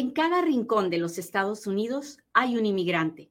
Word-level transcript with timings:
En 0.00 0.12
cada 0.12 0.40
rincón 0.40 0.88
de 0.88 0.96
los 0.96 1.18
Estados 1.18 1.66
Unidos 1.66 2.20
hay 2.32 2.56
un 2.56 2.64
inmigrante. 2.64 3.30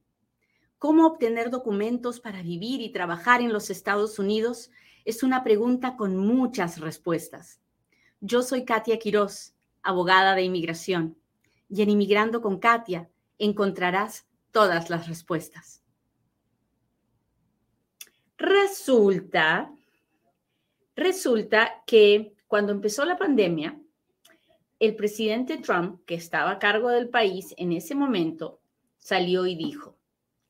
¿Cómo 0.78 1.08
obtener 1.08 1.50
documentos 1.50 2.20
para 2.20 2.44
vivir 2.44 2.80
y 2.82 2.92
trabajar 2.92 3.42
en 3.42 3.52
los 3.52 3.72
Estados 3.72 4.20
Unidos? 4.20 4.70
Es 5.04 5.24
una 5.24 5.44
pregunta 5.44 5.98
con 5.98 6.16
muchas 6.16 6.80
respuestas. 6.80 7.60
Yo 8.22 8.44
soy 8.44 8.66
Katia 8.66 9.00
Quiroz, 9.00 9.56
abogada 9.82 10.36
de 10.36 10.44
inmigración, 10.44 11.18
y 11.70 11.82
en 11.82 11.90
Inmigrando 11.90 12.40
con 12.40 12.60
Katia 12.60 13.10
encontrarás 13.40 14.28
todas 14.52 14.92
las 14.92 15.08
respuestas. 15.08 15.82
Resulta, 18.38 19.74
resulta 20.96 21.82
que 21.88 22.36
cuando 22.46 22.74
empezó 22.74 23.06
la 23.06 23.18
pandemia, 23.18 23.76
el 24.80 24.96
presidente 24.96 25.58
Trump, 25.58 26.00
que 26.06 26.16
estaba 26.16 26.52
a 26.52 26.60
cargo 26.60 26.90
del 26.90 27.10
país 27.10 27.54
en 27.58 27.74
ese 27.74 27.96
momento, 27.96 28.62
salió 28.98 29.46
y 29.46 29.56
dijo, 29.56 29.98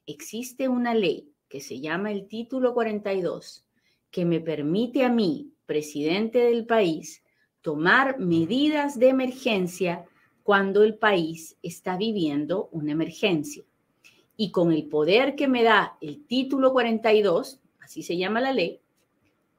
existe 0.06 0.68
una 0.68 0.94
ley 0.94 1.32
que 1.48 1.62
se 1.62 1.80
llama 1.80 2.12
el 2.12 2.28
título 2.28 2.76
42, 2.76 3.66
que 4.12 4.26
me 4.26 4.40
permite 4.40 5.04
a 5.04 5.10
mí, 5.10 5.52
presidente 5.66 6.40
del 6.40 6.68
país, 6.68 7.24
tomar 7.62 8.20
medidas 8.20 9.00
de 9.00 9.10
emergencia 9.10 10.06
cuando 10.44 10.84
el 10.84 10.96
país 10.96 11.58
está 11.64 11.98
viviendo 11.98 12.70
una 12.72 12.92
emergencia. 12.92 13.64
Y 14.38 14.52
con 14.52 14.72
el 14.72 14.88
poder 14.88 15.36
que 15.36 15.48
me 15.48 15.64
da 15.64 15.98
el 16.02 16.24
título 16.26 16.72
42, 16.72 17.60
así 17.80 18.04
se 18.04 18.16
llama 18.16 18.42
la 18.42 18.54
ley, 18.54 18.80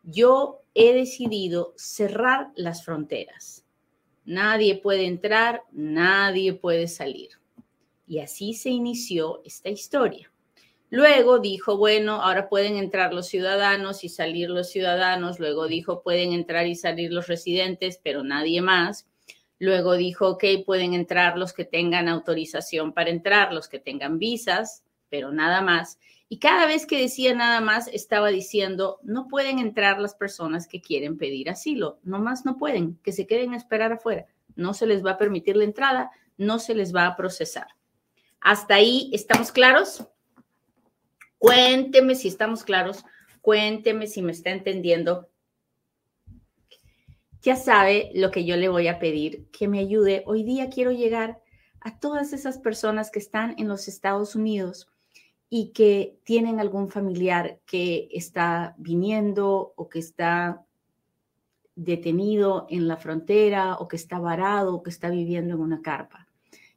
yo 0.04 0.62
he 0.74 0.94
decidido 0.94 1.74
cerrar 1.76 2.52
las 2.54 2.84
fronteras 2.84 3.66
Nadie 4.24 4.76
puede 4.76 5.06
entrar, 5.06 5.62
nadie 5.72 6.52
puede 6.52 6.88
salir. 6.88 7.30
Y 8.06 8.18
así 8.18 8.54
se 8.54 8.70
inició 8.70 9.40
esta 9.44 9.68
historia. 9.68 10.30
Luego 10.90 11.38
dijo, 11.38 11.76
bueno, 11.76 12.20
ahora 12.20 12.48
pueden 12.48 12.76
entrar 12.76 13.14
los 13.14 13.28
ciudadanos 13.28 14.02
y 14.02 14.08
salir 14.08 14.50
los 14.50 14.70
ciudadanos. 14.70 15.38
Luego 15.38 15.68
dijo, 15.68 16.02
pueden 16.02 16.32
entrar 16.32 16.66
y 16.66 16.74
salir 16.74 17.12
los 17.12 17.28
residentes, 17.28 18.00
pero 18.02 18.24
nadie 18.24 18.60
más. 18.60 19.06
Luego 19.60 19.94
dijo, 19.94 20.28
ok, 20.30 20.44
pueden 20.66 20.94
entrar 20.94 21.38
los 21.38 21.52
que 21.52 21.64
tengan 21.64 22.08
autorización 22.08 22.92
para 22.92 23.10
entrar, 23.10 23.52
los 23.52 23.68
que 23.68 23.78
tengan 23.78 24.18
visas, 24.18 24.82
pero 25.08 25.30
nada 25.30 25.60
más. 25.60 26.00
Y 26.32 26.38
cada 26.38 26.64
vez 26.66 26.86
que 26.86 26.96
decía 26.96 27.34
nada 27.34 27.60
más, 27.60 27.88
estaba 27.88 28.28
diciendo, 28.28 29.00
no 29.02 29.26
pueden 29.26 29.58
entrar 29.58 29.98
las 29.98 30.14
personas 30.14 30.68
que 30.68 30.80
quieren 30.80 31.18
pedir 31.18 31.50
asilo, 31.50 31.98
no 32.04 32.20
más 32.20 32.44
no 32.44 32.56
pueden, 32.56 33.00
que 33.02 33.10
se 33.10 33.26
queden 33.26 33.52
a 33.52 33.56
esperar 33.56 33.90
afuera. 33.90 34.26
No 34.54 34.72
se 34.72 34.86
les 34.86 35.04
va 35.04 35.10
a 35.10 35.18
permitir 35.18 35.56
la 35.56 35.64
entrada, 35.64 36.12
no 36.38 36.60
se 36.60 36.76
les 36.76 36.94
va 36.94 37.06
a 37.06 37.16
procesar. 37.16 37.66
¿Hasta 38.40 38.76
ahí 38.76 39.10
estamos 39.12 39.50
claros? 39.50 40.06
Cuénteme 41.36 42.14
si 42.14 42.28
estamos 42.28 42.62
claros, 42.62 43.04
cuénteme 43.40 44.06
si 44.06 44.22
me 44.22 44.30
está 44.30 44.50
entendiendo. 44.50 45.28
Ya 47.42 47.56
sabe 47.56 48.12
lo 48.14 48.30
que 48.30 48.44
yo 48.44 48.56
le 48.56 48.68
voy 48.68 48.86
a 48.86 49.00
pedir, 49.00 49.48
que 49.50 49.66
me 49.66 49.80
ayude. 49.80 50.22
Hoy 50.26 50.44
día 50.44 50.70
quiero 50.70 50.92
llegar 50.92 51.42
a 51.80 51.98
todas 51.98 52.32
esas 52.32 52.58
personas 52.58 53.10
que 53.10 53.18
están 53.18 53.56
en 53.58 53.66
los 53.66 53.88
Estados 53.88 54.36
Unidos 54.36 54.86
y 55.52 55.72
que 55.72 56.20
tienen 56.22 56.60
algún 56.60 56.88
familiar 56.88 57.60
que 57.66 58.08
está 58.12 58.76
viniendo 58.78 59.74
o 59.76 59.88
que 59.88 59.98
está 59.98 60.64
detenido 61.74 62.66
en 62.70 62.86
la 62.86 62.96
frontera 62.96 63.74
o 63.74 63.88
que 63.88 63.96
está 63.96 64.20
varado 64.20 64.76
o 64.76 64.82
que 64.84 64.90
está 64.90 65.10
viviendo 65.10 65.56
en 65.56 65.60
una 65.60 65.82
carpa. 65.82 66.28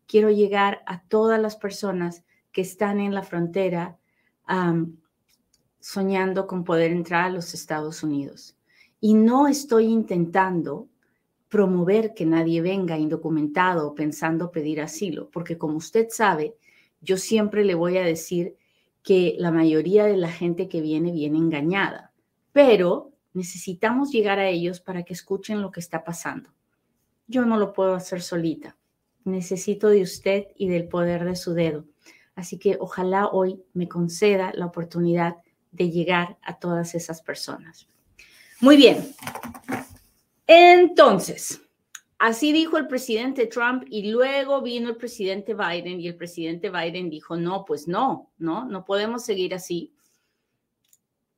Quiero 0.08 0.32
llegar 0.32 0.82
a 0.88 1.04
todas 1.04 1.40
las 1.40 1.56
personas 1.56 2.24
que 2.52 2.62
están 2.62 3.00
en 3.00 3.14
la 3.14 3.22
frontera 3.22 4.00
soñando 5.80 6.48
con 6.48 6.64
poder 6.64 6.92
entrar 6.92 7.26
a 7.26 7.30
los 7.30 7.54
Estados 7.54 8.02
Unidos. 8.02 8.58
Y 9.00 9.14
no 9.14 9.48
estoy 9.48 9.86
intentando 9.86 10.88
promover 11.48 12.16
que 12.16 12.26
nadie 12.26 12.62
venga 12.62 12.98
indocumentado 12.98 13.94
pensando 13.94 14.52
pedir 14.52 14.82
asilo, 14.82 15.30
porque 15.30 15.58
como 15.58 15.78
usted 15.78 16.08
sabe, 16.10 16.56
yo 17.02 17.17
siempre 17.17 17.64
le 17.64 17.76
voy 17.76 17.98
a 17.98 18.04
decir 18.04 18.56
que 19.03 19.36
la 19.37 19.52
mayoría 19.52 20.05
de 20.05 20.17
la 20.17 20.31
gente 20.31 20.69
que 20.69 20.81
viene 20.81 21.11
viene 21.11 21.37
engañada, 21.37 22.14
pero 22.52 23.11
necesitamos 23.33 24.11
llegar 24.11 24.39
a 24.39 24.49
ellos 24.49 24.80
para 24.80 25.03
que 25.03 25.14
escuchen 25.14 25.61
lo 25.61 25.71
que 25.71 25.81
está 25.81 26.03
pasando. 26.03 26.49
Yo 27.27 27.45
no 27.45 27.58
lo 27.58 27.73
puedo 27.73 27.95
hacer 27.95 28.21
solita. 28.21 28.77
Necesito 29.25 29.89
de 29.89 30.02
usted 30.02 30.47
y 30.55 30.69
del 30.69 30.87
poder 30.87 31.25
de 31.25 31.36
su 31.36 31.53
dedo. 31.53 31.86
Así 32.36 32.58
que 32.58 32.77
ojalá 32.80 33.27
hoy 33.27 33.64
me 33.73 33.87
conceda 33.87 34.52
la 34.55 34.65
oportunidad 34.65 35.37
de 35.71 35.89
llegar 35.89 36.37
a 36.41 36.58
todas 36.59 36.95
esas 36.95 37.21
personas. 37.21 37.87
Muy 38.59 38.77
bien. 38.77 39.14
Entonces, 40.47 41.61
Así 42.26 42.54
dijo 42.54 42.78
el 42.78 42.88
presidente 42.88 43.48
Trump 43.48 43.84
y 43.89 44.10
luego 44.10 44.61
vino 44.61 44.88
el 44.88 44.95
presidente 44.95 45.54
Biden 45.54 46.00
y 46.00 46.08
el 46.08 46.16
presidente 46.16 46.70
Biden 46.70 47.10
dijo, 47.10 47.36
no, 47.36 47.66
pues 47.66 47.86
no, 47.86 48.32
no, 48.38 48.64
no 48.64 48.86
podemos 48.86 49.26
seguir 49.26 49.54
así. 49.54 49.94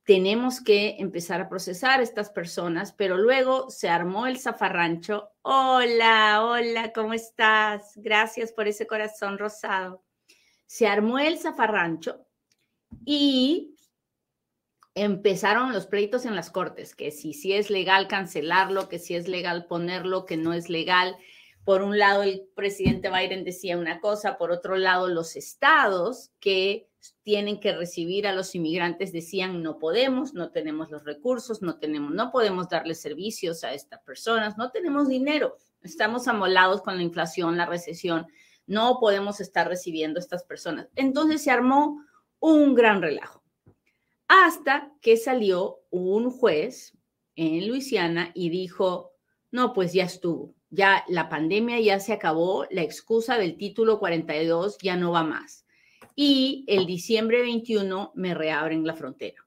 Tenemos 0.04 0.60
que 0.60 0.94
empezar 1.00 1.40
a 1.40 1.48
procesar 1.48 1.98
a 1.98 2.04
estas 2.04 2.30
personas, 2.30 2.92
pero 2.92 3.16
luego 3.16 3.68
se 3.68 3.88
armó 3.88 4.28
el 4.28 4.38
zafarrancho. 4.38 5.28
Hola, 5.42 6.44
hola, 6.44 6.92
¿cómo 6.92 7.14
estás? 7.14 7.94
Gracias 7.96 8.52
por 8.52 8.68
ese 8.68 8.86
corazón 8.86 9.38
rosado. 9.38 10.04
Se 10.66 10.86
armó 10.86 11.18
el 11.18 11.36
zafarrancho 11.40 12.24
y 13.04 13.75
empezaron 14.96 15.74
los 15.74 15.86
pleitos 15.86 16.24
en 16.24 16.34
las 16.34 16.50
cortes, 16.50 16.96
que 16.96 17.10
si, 17.10 17.34
si 17.34 17.52
es 17.52 17.68
legal 17.68 18.08
cancelarlo, 18.08 18.88
que 18.88 18.98
si 18.98 19.14
es 19.14 19.28
legal 19.28 19.66
ponerlo, 19.66 20.24
que 20.24 20.38
no 20.38 20.54
es 20.54 20.70
legal. 20.70 21.16
Por 21.64 21.82
un 21.82 21.98
lado, 21.98 22.22
el 22.22 22.48
presidente 22.54 23.10
Biden 23.10 23.44
decía 23.44 23.76
una 23.76 24.00
cosa, 24.00 24.38
por 24.38 24.52
otro 24.52 24.76
lado, 24.76 25.08
los 25.08 25.36
estados 25.36 26.30
que 26.40 26.88
tienen 27.22 27.60
que 27.60 27.76
recibir 27.76 28.26
a 28.26 28.32
los 28.32 28.54
inmigrantes 28.54 29.12
decían 29.12 29.62
no 29.62 29.78
podemos, 29.78 30.32
no 30.32 30.50
tenemos 30.50 30.90
los 30.90 31.04
recursos, 31.04 31.60
no 31.60 31.78
tenemos, 31.78 32.12
no 32.12 32.32
podemos 32.32 32.70
darle 32.70 32.94
servicios 32.94 33.64
a 33.64 33.74
estas 33.74 34.00
personas, 34.00 34.56
no 34.56 34.70
tenemos 34.70 35.08
dinero, 35.08 35.58
estamos 35.82 36.26
amolados 36.26 36.80
con 36.80 36.96
la 36.96 37.02
inflación, 37.02 37.58
la 37.58 37.66
recesión, 37.66 38.26
no 38.66 38.98
podemos 38.98 39.40
estar 39.40 39.68
recibiendo 39.68 40.18
a 40.18 40.22
estas 40.22 40.42
personas. 40.44 40.88
Entonces 40.96 41.42
se 41.42 41.50
armó 41.50 42.02
un 42.40 42.74
gran 42.74 43.02
relajo 43.02 43.45
hasta 44.28 44.92
que 45.00 45.16
salió 45.16 45.80
un 45.90 46.30
juez 46.30 46.96
en 47.36 47.68
Luisiana 47.68 48.32
y 48.34 48.50
dijo, 48.50 49.12
no, 49.50 49.72
pues 49.72 49.92
ya 49.92 50.04
estuvo, 50.04 50.54
ya 50.70 51.04
la 51.08 51.28
pandemia 51.28 51.80
ya 51.80 52.00
se 52.00 52.12
acabó, 52.12 52.66
la 52.70 52.82
excusa 52.82 53.38
del 53.38 53.56
título 53.56 53.98
42 53.98 54.78
ya 54.82 54.96
no 54.96 55.12
va 55.12 55.22
más. 55.22 55.64
Y 56.14 56.64
el 56.66 56.86
diciembre 56.86 57.42
21 57.42 58.12
me 58.14 58.34
reabren 58.34 58.86
la 58.86 58.94
frontera. 58.94 59.46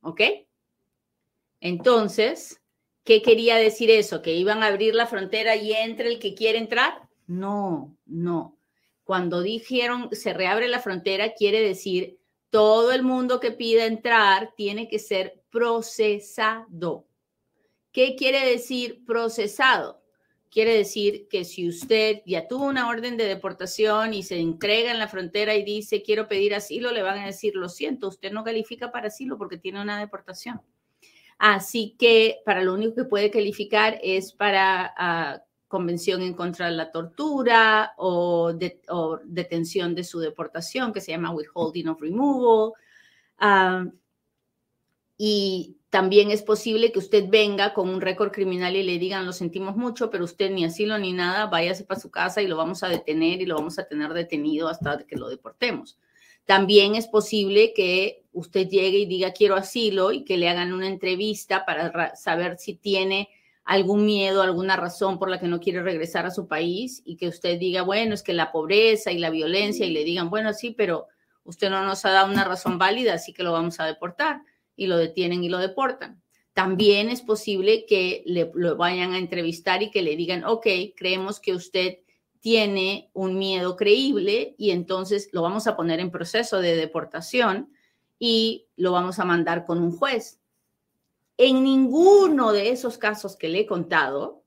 ¿Ok? 0.00 0.22
Entonces, 1.60 2.60
¿qué 3.04 3.22
quería 3.22 3.56
decir 3.56 3.90
eso? 3.90 4.22
¿Que 4.22 4.34
iban 4.34 4.62
a 4.62 4.68
abrir 4.68 4.94
la 4.94 5.06
frontera 5.06 5.56
y 5.56 5.72
entre 5.72 6.08
el 6.08 6.18
que 6.18 6.34
quiere 6.34 6.58
entrar? 6.58 7.02
No, 7.26 7.96
no. 8.06 8.56
Cuando 9.04 9.42
dijeron 9.42 10.08
se 10.12 10.32
reabre 10.32 10.68
la 10.68 10.80
frontera, 10.80 11.34
quiere 11.34 11.60
decir 11.60 12.18
todo 12.56 12.90
el 12.92 13.02
mundo 13.02 13.38
que 13.38 13.52
pida 13.52 13.84
entrar 13.84 14.54
tiene 14.56 14.88
que 14.88 14.98
ser 14.98 15.42
procesado. 15.50 17.06
¿Qué 17.92 18.16
quiere 18.16 18.48
decir 18.48 19.04
procesado? 19.04 20.02
Quiere 20.50 20.74
decir 20.74 21.28
que 21.28 21.44
si 21.44 21.68
usted 21.68 22.22
ya 22.24 22.48
tuvo 22.48 22.64
una 22.64 22.88
orden 22.88 23.18
de 23.18 23.26
deportación 23.26 24.14
y 24.14 24.22
se 24.22 24.40
entrega 24.40 24.90
en 24.90 24.98
la 24.98 25.06
frontera 25.06 25.54
y 25.54 25.64
dice 25.64 26.02
quiero 26.02 26.28
pedir 26.28 26.54
asilo, 26.54 26.92
le 26.92 27.02
van 27.02 27.18
a 27.18 27.26
decir 27.26 27.54
lo 27.56 27.68
siento, 27.68 28.08
usted 28.08 28.32
no 28.32 28.42
califica 28.42 28.90
para 28.90 29.08
asilo 29.08 29.36
porque 29.36 29.58
tiene 29.58 29.82
una 29.82 30.00
deportación. 30.00 30.62
Así 31.36 31.94
que 31.98 32.38
para 32.46 32.62
lo 32.62 32.72
único 32.72 32.94
que 32.94 33.04
puede 33.04 33.30
calificar 33.30 34.00
es 34.02 34.32
para 34.32 34.94
ah, 34.96 35.42
convención 35.68 36.22
en 36.22 36.34
contra 36.34 36.66
de 36.66 36.72
la 36.72 36.90
tortura 36.90 37.92
o, 37.96 38.52
detención 39.24 39.94
de 39.94 40.04
su 40.04 40.20
deportación, 40.20 40.92
que 40.92 41.00
se 41.00 41.12
llama 41.12 41.32
withholding 41.32 41.88
of 41.88 42.00
removal. 42.00 42.72
Ah, 43.38 43.84
y 45.18 45.76
también 45.90 46.30
es 46.30 46.42
posible 46.42 46.92
que 46.92 46.98
usted 46.98 47.28
venga 47.28 47.72
con 47.72 47.88
un 47.88 48.00
récord 48.00 48.30
criminal 48.30 48.76
y 48.76 48.82
le 48.82 48.98
digan, 48.98 49.24
lo 49.24 49.32
sentimos 49.32 49.76
mucho, 49.76 50.10
pero 50.10 50.24
usted 50.24 50.50
ni 50.50 50.64
asilo 50.64 50.98
ni 50.98 51.12
nada, 51.12 51.46
váyase 51.46 51.84
para 51.84 52.00
su 52.00 52.10
casa 52.10 52.42
y 52.42 52.48
lo 52.48 52.56
vamos 52.56 52.82
a 52.82 52.88
detener 52.88 53.40
y 53.40 53.46
lo 53.46 53.56
vamos 53.56 53.78
a 53.78 53.88
tener 53.88 54.12
detenido 54.12 54.68
hasta 54.68 54.98
que 55.06 55.16
lo 55.16 55.28
deportemos. 55.28 55.98
También 56.44 56.94
es 56.94 57.08
posible 57.08 57.72
que 57.74 58.24
usted 58.32 58.68
llegue 58.68 58.98
y 58.98 59.06
diga 59.06 59.32
quiero 59.32 59.56
asilo 59.56 60.12
y 60.12 60.24
que 60.24 60.36
le 60.36 60.48
hagan 60.48 60.72
una 60.72 60.86
entrevista 60.86 61.64
para 61.64 62.14
saber 62.14 62.58
si 62.58 62.74
tiene 62.74 63.30
algún 63.66 64.06
miedo, 64.06 64.42
alguna 64.42 64.76
razón 64.76 65.18
por 65.18 65.28
la 65.28 65.40
que 65.40 65.48
no 65.48 65.60
quiere 65.60 65.82
regresar 65.82 66.24
a 66.24 66.30
su 66.30 66.46
país 66.46 67.02
y 67.04 67.16
que 67.16 67.26
usted 67.26 67.58
diga, 67.58 67.82
bueno, 67.82 68.14
es 68.14 68.22
que 68.22 68.32
la 68.32 68.52
pobreza 68.52 69.10
y 69.10 69.18
la 69.18 69.28
violencia 69.28 69.84
y 69.84 69.90
le 69.90 70.04
digan, 70.04 70.30
bueno, 70.30 70.54
sí, 70.54 70.70
pero 70.70 71.08
usted 71.42 71.68
no 71.68 71.84
nos 71.84 72.04
ha 72.04 72.10
dado 72.10 72.32
una 72.32 72.44
razón 72.44 72.78
válida, 72.78 73.14
así 73.14 73.32
que 73.32 73.42
lo 73.42 73.52
vamos 73.52 73.80
a 73.80 73.86
deportar 73.86 74.42
y 74.76 74.86
lo 74.86 74.96
detienen 74.96 75.42
y 75.42 75.48
lo 75.48 75.58
deportan. 75.58 76.22
También 76.52 77.10
es 77.10 77.22
posible 77.22 77.86
que 77.86 78.22
le, 78.24 78.52
lo 78.54 78.76
vayan 78.76 79.12
a 79.12 79.18
entrevistar 79.18 79.82
y 79.82 79.90
que 79.90 80.02
le 80.02 80.14
digan, 80.14 80.44
ok, 80.44 80.66
creemos 80.96 81.40
que 81.40 81.52
usted 81.52 81.98
tiene 82.38 83.10
un 83.14 83.36
miedo 83.36 83.74
creíble 83.74 84.54
y 84.58 84.70
entonces 84.70 85.28
lo 85.32 85.42
vamos 85.42 85.66
a 85.66 85.74
poner 85.74 85.98
en 85.98 86.12
proceso 86.12 86.60
de 86.60 86.76
deportación 86.76 87.72
y 88.20 88.68
lo 88.76 88.92
vamos 88.92 89.18
a 89.18 89.24
mandar 89.24 89.64
con 89.64 89.82
un 89.82 89.90
juez. 89.90 90.40
En 91.38 91.62
ninguno 91.62 92.52
de 92.52 92.70
esos 92.70 92.96
casos 92.96 93.36
que 93.36 93.48
le 93.48 93.60
he 93.60 93.66
contado, 93.66 94.44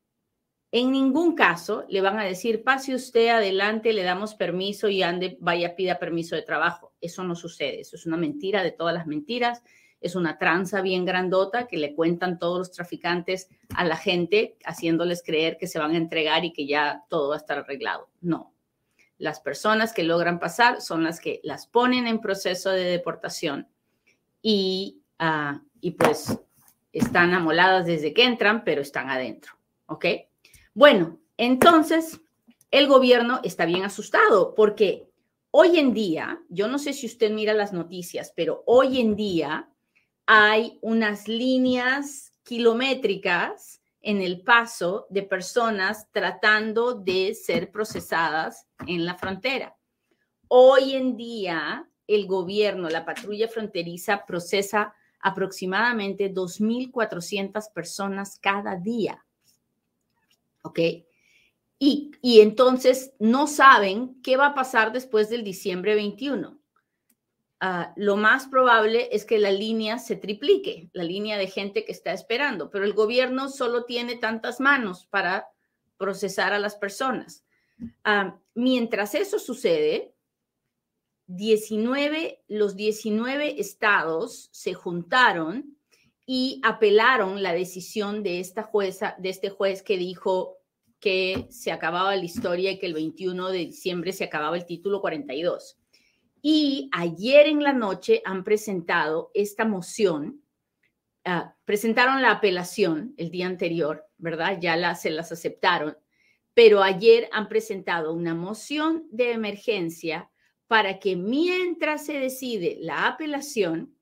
en 0.71 0.91
ningún 0.91 1.36
caso 1.36 1.86
le 1.89 2.01
van 2.01 2.19
a 2.19 2.24
decir, 2.24 2.63
pase 2.63 2.94
usted 2.94 3.30
adelante, 3.30 3.94
le 3.94 4.03
damos 4.03 4.36
permiso 4.36 4.88
y 4.88 5.01
ande, 5.01 5.38
vaya, 5.39 5.75
pida 5.75 6.00
permiso 6.00 6.36
de 6.36 6.44
trabajo. 6.44 6.94
Eso 7.01 7.24
no 7.24 7.36
sucede, 7.36 7.81
eso 7.81 7.95
es 7.95 8.06
una 8.06 8.18
mentira 8.18 8.63
de 8.63 8.71
todas 8.71 8.94
las 8.94 9.07
mentiras, 9.07 9.63
es 10.01 10.15
una 10.15 10.38
tranza 10.38 10.81
bien 10.81 11.06
grandota 11.06 11.68
que 11.68 11.77
le 11.77 11.94
cuentan 11.94 12.39
todos 12.39 12.59
los 12.59 12.71
traficantes 12.71 13.50
a 13.75 13.83
la 13.83 13.97
gente, 13.97 14.57
haciéndoles 14.63 15.24
creer 15.24 15.57
que 15.57 15.68
se 15.68 15.80
van 15.80 15.91
a 15.91 15.97
entregar 15.97 16.45
y 16.45 16.53
que 16.53 16.68
ya 16.68 17.03
todo 17.09 17.30
va 17.30 17.36
a 17.36 17.39
estar 17.39 17.57
arreglado. 17.59 18.09
No. 18.21 18.53
Las 19.18 19.41
personas 19.41 19.91
que 19.91 20.03
logran 20.03 20.39
pasar 20.39 20.81
son 20.81 21.03
las 21.03 21.19
que 21.19 21.41
las 21.44 21.68
ponen 21.68 22.07
en 22.07 22.21
proceso 22.21 22.69
de 22.69 22.86
deportación 22.86 23.68
y, 24.41 25.01
uh, 25.19 25.59
y 25.81 25.91
pues 25.91 26.39
están 26.91 27.33
amoladas 27.33 27.86
desde 27.86 28.13
que 28.13 28.24
entran, 28.24 28.63
pero 28.63 28.81
están 28.81 29.09
adentro. 29.09 29.53
¿Ok? 29.86 30.06
Bueno, 30.74 31.19
entonces 31.38 32.21
el 32.71 32.88
gobierno 32.88 33.39
está 33.44 33.65
bien 33.65 33.83
asustado 33.83 34.53
porque 34.56 35.09
hoy 35.51 35.80
en 35.80 35.94
día, 35.94 36.41
yo 36.50 36.68
no 36.68 36.77
sé 36.80 36.94
si 36.94 37.07
usted 37.07 37.31
mira 37.31 37.53
las 37.53 37.74
noticias, 37.74 38.33
pero 38.36 38.63
hoy 38.65 39.00
en 39.00 39.15
día 39.15 39.69
hay 40.25 40.77
unas 40.81 41.27
líneas 41.27 42.33
kilométricas 42.44 43.81
en 44.01 44.21
el 44.21 44.41
paso 44.41 45.07
de 45.09 45.24
personas 45.24 46.07
tratando 46.12 46.94
de 46.94 47.33
ser 47.36 47.71
procesadas 47.71 48.68
en 48.88 49.06
la 49.06 49.15
frontera. 49.15 49.75
Hoy 50.47 50.95
en 50.95 51.18
día, 51.18 51.88
el 52.07 52.25
gobierno, 52.25 52.89
la 52.89 53.06
patrulla 53.06 53.47
fronteriza 53.47 54.25
procesa 54.25 54.94
aproximadamente 55.19 56.33
2.400 56.33 57.71
personas 57.74 58.39
cada 58.39 58.75
día. 58.75 59.25
¿Ok? 60.62 60.80
Y, 61.80 62.12
y, 62.21 62.42
entonces 62.42 63.13
no 63.19 63.48
saben 63.48 64.21
qué 64.21 64.36
va 64.36 64.48
a 64.48 64.54
pasar 64.54 64.92
después 64.92 65.30
del 65.30 65.44
diciembre 65.44 65.95
21. 65.95 66.60
Ah, 67.62 67.94
lo 67.98 68.16
más 68.16 68.48
probable 68.48 69.10
es 69.12 69.25
que 69.25 69.38
la 69.38 69.51
línea 69.51 69.98
se 69.98 70.16
triplique, 70.16 70.89
la 70.94 71.04
línea 71.04 71.38
de 71.38 71.48
gente 71.48 71.83
que 71.83 71.92
está 71.92 72.13
esperando, 72.13 72.69
pero 72.69 72.86
el 72.86 72.94
gobierno 72.94 73.50
solo 73.50 73.83
tiene 73.83 74.15
tantas 74.15 74.62
manos 74.62 75.06
para 75.10 75.50
procesar 75.98 76.54
a 76.54 76.60
las 76.60 76.75
personas. 76.75 77.44
Ah, 78.06 78.38
mientras 78.54 79.13
eso 79.13 79.39
sucede, 79.39 80.13
19, 81.31 82.44
los 82.48 82.76
19 82.76 83.62
estados 83.62 84.50
se 84.52 84.74
juntaron 84.74 85.78
y 86.26 86.60
apelaron 86.64 87.44
la 87.44 87.54
decisión 87.54 88.24
de 88.24 88.40
esta 88.40 88.64
jueza, 88.64 89.16
de 89.20 89.30
este 89.30 89.52
juez 89.52 89.84
que 89.84 89.98
dijo 89.98 90.58
que 91.00 91.46
se 91.52 91.72
acababa 91.72 92.16
la 92.16 92.26
historia 92.26 92.72
y 92.72 92.80
que 92.80 92.88
el 92.88 92.96
21 92.96 93.50
de 93.50 93.60
diciembre 93.60 94.12
se 94.12 94.24
acababa 94.24 94.58
el 94.58 94.66
título 94.66 95.02
42. 95.02 95.78
Y 96.42 96.90
ayer 96.94 97.46
en 97.46 97.62
la 97.62 97.74
noche 97.74 98.24
han 98.25 98.44
presentado 98.44 99.30
esta 99.36 99.66
moción, 99.66 100.42
ah, 101.25 101.56
presentaron 101.64 102.24
la 102.24 102.32
apelación 102.32 103.14
el 103.18 103.30
día 103.30 103.46
anterior, 103.46 104.04
¿verdad? 104.18 104.58
Ya 104.60 104.96
se 104.96 105.12
las 105.12 105.32
aceptaron, 105.32 105.96
pero 106.56 106.82
ayer 106.82 107.30
han 107.32 107.48
presentado 107.50 108.14
una 108.14 108.34
moción 108.34 109.06
de 109.12 109.32
emergencia 109.32 110.32
para 110.69 111.00
que 111.00 111.16
mientras 111.16 112.06
se 112.06 112.19
decide 112.19 112.77
la 112.80 113.07
apelación, 113.07 113.95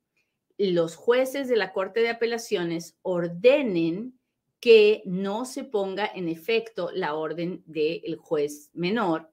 los 0.58 0.98
jueces 0.98 1.48
de 1.48 1.56
la 1.56 1.72
Corte 1.72 2.02
de 2.02 2.10
Apelaciones 2.10 2.98
ordenen 3.04 4.20
que 4.60 5.02
no 5.06 5.46
se 5.46 5.64
ponga 5.64 6.12
en 6.14 6.28
efecto 6.28 6.90
la 6.94 7.16
orden 7.16 7.64
del 7.68 8.18
juez 8.18 8.70
menor 8.74 9.32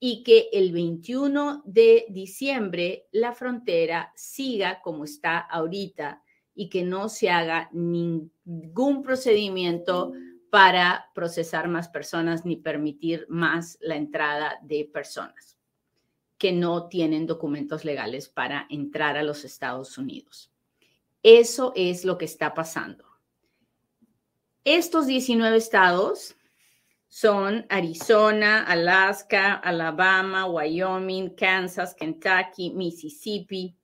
y 0.00 0.24
que 0.24 0.48
el 0.52 0.72
21 0.72 1.62
de 1.64 2.06
diciembre 2.08 3.06
la 3.12 3.32
frontera 3.34 4.12
siga 4.16 4.80
como 4.82 5.04
está 5.04 5.38
ahorita 5.38 6.24
y 6.56 6.70
que 6.70 6.82
no 6.82 7.08
se 7.08 7.30
haga 7.30 7.70
ningún 7.72 9.04
procedimiento 9.04 10.12
para 10.50 11.08
procesar 11.14 11.68
más 11.68 11.88
personas 11.88 12.44
ni 12.44 12.56
permitir 12.56 13.26
más 13.28 13.78
la 13.80 13.94
entrada 13.94 14.58
de 14.64 14.90
personas 14.92 15.54
que 16.44 16.52
no 16.52 16.88
tienen 16.88 17.26
documentos 17.26 17.86
legales 17.86 18.28
para 18.28 18.66
entrar 18.68 19.16
a 19.16 19.22
los 19.22 19.46
Estados 19.46 19.96
Unidos. 19.96 20.52
Eso 21.22 21.72
es 21.74 22.04
lo 22.04 22.18
que 22.18 22.26
está 22.26 22.52
pasando. 22.52 23.06
Estos 24.62 25.06
19 25.06 25.56
estados 25.56 26.36
son 27.08 27.64
Arizona, 27.70 28.62
Alaska, 28.62 29.54
Alabama, 29.54 30.44
Wyoming, 30.44 31.30
Kansas, 31.30 31.94
Kentucky, 31.94 32.74
Mississippi, 32.74 33.74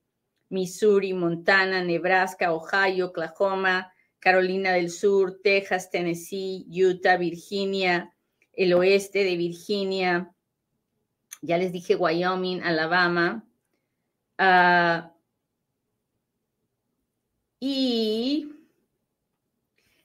Missouri, 0.49 1.13
Montana, 1.13 1.83
Nebraska, 1.83 2.53
Ohio, 2.53 3.07
Oklahoma, 3.07 3.91
Carolina 4.19 4.73
del 4.73 4.91
Sur, 4.91 5.39
Texas, 5.43 5.89
Tennessee, 5.89 6.67
Utah, 6.69 7.17
Virginia, 7.17 8.13
el 8.53 8.71
oeste 8.73 9.23
de 9.23 9.35
Virginia, 9.35 10.31
ya 11.41 11.57
les 11.57 11.71
dije 11.71 11.95
Wyoming, 11.95 12.61
Alabama. 12.61 13.45
Ah, 14.37 15.13
y 17.59 18.51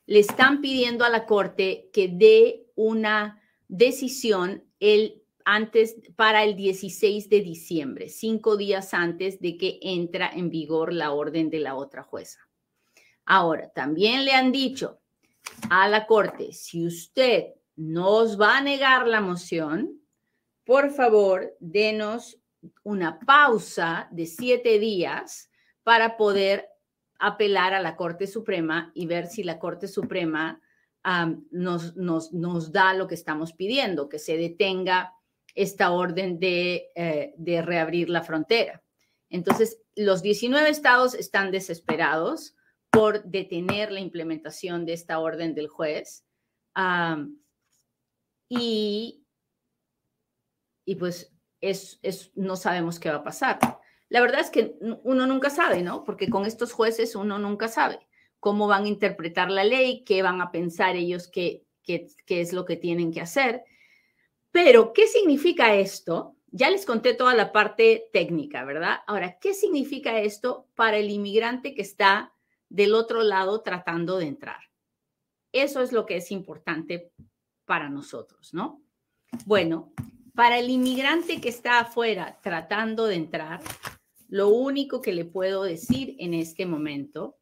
le 0.07 0.19
están 0.19 0.61
pidiendo 0.61 1.05
a 1.05 1.09
la 1.09 1.27
Corte 1.27 1.91
que 1.93 2.09
dé 2.09 2.67
una 2.75 3.41
decisión 3.69 4.65
el, 4.79 5.23
antes 5.45 5.97
para 6.17 6.45
el 6.45 6.55
16 6.55 7.29
de 7.29 7.41
diciembre, 7.41 8.09
cinco 8.09 8.57
días 8.57 8.95
antes 8.95 9.41
de 9.41 9.57
que 9.57 9.79
entra 9.83 10.29
en 10.29 10.51
vigor 10.51 10.93
la 10.93 11.13
orden 11.13 11.51
de 11.51 11.61
la 11.61 11.75
otra 11.75 12.03
jueza. 12.03 12.41
Ahora, 13.25 13.73
también 13.73 14.25
le 14.25 14.33
han 14.33 14.53
dicho 14.53 15.01
a 15.71 15.89
la 15.89 16.07
Corte, 16.07 16.53
si 16.53 16.87
usted 16.87 17.55
nos 17.75 18.41
va 18.41 18.59
a 18.59 18.63
negar 18.63 19.07
la 19.09 19.21
moción, 19.21 20.01
por 20.67 20.91
favor, 20.91 21.57
denos 21.61 22.39
una 22.83 23.21
pausa 23.21 24.09
de 24.11 24.27
siete 24.27 24.81
días 24.81 25.49
para 25.85 26.17
poder 26.17 26.69
apelar 27.21 27.73
a 27.73 27.81
la 27.81 27.95
Corte 27.95 28.27
Suprema 28.27 28.91
y 28.93 29.07
ver 29.07 29.29
si 29.29 29.45
la 29.45 29.61
Corte 29.61 29.87
Suprema 29.87 30.61
nos, 31.53 31.95
nos, 31.95 32.73
da 32.73 32.93
lo 32.95 33.07
que 33.07 33.15
estamos 33.15 33.53
pidiendo, 33.53 34.09
que 34.09 34.19
se 34.19 34.37
detenga 34.37 35.15
esta 35.55 35.93
orden 35.93 36.41
de, 36.41 36.91
eh, 36.97 37.33
de 37.39 37.63
reabrir 37.63 38.11
la 38.11 38.25
frontera. 38.25 38.83
Entonces, 39.31 39.81
los 39.95 40.21
19 40.21 40.69
estados 40.69 41.15
están 41.15 41.53
desesperados 41.53 42.57
por 42.91 43.23
detener 43.23 43.93
la 43.93 44.01
implementación 44.01 44.85
de 44.85 44.95
esta 44.95 45.21
orden 45.21 45.55
del 45.55 45.69
juez. 45.69 46.25
y 48.49 49.26
y 50.87 50.95
pues 50.95 51.37
es, 51.61 52.01
no 52.35 52.57
sabemos 52.57 52.99
qué 52.99 53.11
va 53.11 53.17
a 53.17 53.25
pasar. 53.25 53.59
La 54.09 54.21
verdad 54.21 54.41
es 54.41 54.51
que 54.51 54.77
uno 54.81 55.27
nunca 55.27 55.51
sabe, 55.51 55.83
¿no? 55.83 56.05
Porque 56.05 56.31
con 56.31 56.47
estos 56.47 56.73
jueces 56.73 57.17
uno 57.17 57.39
nunca 57.39 57.69
sabe 57.69 57.99
cómo 58.41 58.69
van 58.69 58.85
a 58.85 58.89
interpretar 58.89 59.51
la 59.51 59.65
ley, 59.65 60.05
qué 60.05 60.23
van 60.23 60.41
a 60.41 60.53
pensar 60.53 60.95
ellos 60.95 61.29
qué, 61.29 61.67
qué, 61.83 62.07
qué 62.25 62.41
es 62.41 62.53
lo 62.53 62.65
que 62.65 62.77
tienen 62.77 63.13
que 63.13 63.21
hacer. 63.21 63.65
Pero, 64.53 64.93
¿qué 64.93 65.09
significa 65.09 65.75
esto? 65.75 66.37
Ya 66.53 66.71
les 66.71 66.87
conté 66.87 67.15
toda 67.15 67.35
la 67.35 67.51
parte 67.51 68.09
técnica, 68.13 68.65
¿verdad? 68.65 69.01
Ahora, 69.09 69.39
¿qué 69.41 69.53
significa 69.53 70.21
esto 70.21 70.69
para 70.77 70.97
el 70.99 71.11
inmigrante 71.11 71.75
que 71.75 71.83
está 71.83 72.33
del 72.69 72.95
otro 72.95 73.23
lado 73.23 73.63
tratando 73.63 74.19
de 74.19 74.27
entrar? 74.27 74.61
Eso 75.53 75.83
es 75.83 75.91
lo 75.91 76.07
que 76.07 76.17
es 76.17 76.31
importante 76.31 77.13
para 77.65 77.91
nosotros, 77.91 78.55
¿no? 78.55 78.81
Bueno, 79.45 79.93
para 80.37 80.59
el 80.59 80.69
inmigrante 80.69 81.41
que 81.41 81.49
está 81.49 81.81
afuera 81.81 82.39
tratando 82.43 83.07
de 83.07 83.15
entrar, 83.15 83.63
lo 84.29 84.51
único 84.51 85.01
que 85.01 85.15
le 85.15 85.25
puedo 85.25 85.63
decir 85.63 86.15
en 86.19 86.35
este 86.35 86.67
momento 86.67 87.39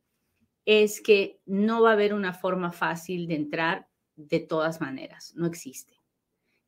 es 0.65 1.01
que 1.01 1.41
no 1.45 1.83
va 1.83 1.91
a 1.91 1.95
haber 1.95 2.15
una 2.15 2.33
forma 2.33 2.71
fácil 2.71 3.27
de 3.27 3.35
entrar 3.35 3.89
de 4.15 4.39
todas 4.39 4.81
maneras, 4.81 5.33
no 5.35 5.45
existe. 5.47 6.01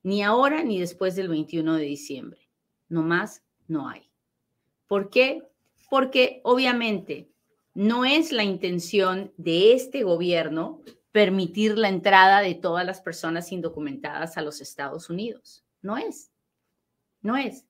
Ni 0.02 0.25
ahora 0.25 0.64
ni 0.64 0.80
después 0.80 1.14
del 1.14 1.28
21 1.28 1.76
de 1.76 1.85
diciembre. 1.85 2.50
No 2.88 3.02
más, 3.02 3.45
no 3.68 3.88
hay. 3.88 4.11
¿Por 4.88 5.11
qué? 5.11 5.45
Porque 5.88 6.40
obviamente 6.42 7.30
no 7.73 8.04
es 8.04 8.33
la 8.33 8.42
intención 8.42 9.33
de 9.37 9.75
este 9.75 10.02
gobierno 10.02 10.83
permitir 11.12 11.78
la 11.78 11.88
entrada 11.88 12.40
de 12.40 12.54
todas 12.54 12.85
las 12.85 13.00
personas 13.00 13.52
indocumentadas 13.52 14.37
a 14.37 14.42
los 14.42 14.61
Estados 14.61 15.09
Unidos. 15.09 15.65
No 15.83 15.97
es. 15.97 16.33
No 17.23 17.37
es. 17.37 17.66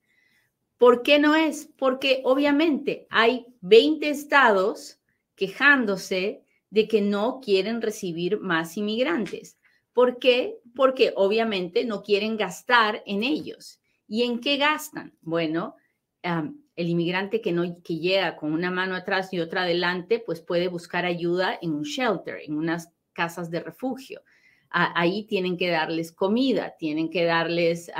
¿Por 0.79 1.03
qué 1.03 1.19
no 1.19 1.35
es? 1.35 1.71
Porque 1.79 2.21
obviamente 2.25 3.07
hay 3.11 3.47
20 3.61 4.11
estados 4.11 5.01
quejándose 5.35 6.45
de 6.71 6.89
que 6.89 7.01
no 7.01 7.41
quieren 7.41 7.81
recibir 7.81 8.41
más 8.41 8.77
inmigrantes. 8.77 9.59
¿Por 9.93 10.19
qué? 10.19 10.59
Porque 10.75 11.13
obviamente 11.17 11.85
no 11.85 12.03
quieren 12.03 12.37
gastar 12.37 13.03
en 13.07 13.23
ellos. 13.23 13.81
¿Y 14.07 14.25
en 14.25 14.41
qué 14.41 14.59
gastan? 14.59 15.17
Bueno, 15.23 15.77
el 16.23 16.89
inmigrante 16.89 17.41
que, 17.41 17.53
no, 17.53 17.83
que 17.83 17.97
llega 17.99 18.37
con 18.37 18.53
una 18.53 18.71
mano 18.71 18.95
atrás 18.95 19.33
y 19.33 19.41
otra 19.41 19.63
adelante, 19.63 20.23
pues 20.25 20.41
puede 20.41 20.69
buscar 20.69 21.07
ayuda 21.07 21.59
en 21.63 21.73
un 21.73 21.83
shelter, 21.83 22.41
en 22.43 22.59
unas 22.59 22.93
casas 23.13 23.51
de 23.51 23.61
refugio. 23.61 24.21
Ahí 24.70 25.25
tienen 25.25 25.56
que 25.56 25.68
darles 25.68 26.12
comida, 26.12 26.75
tienen 26.78 27.11
que 27.11 27.25
darles, 27.25 27.90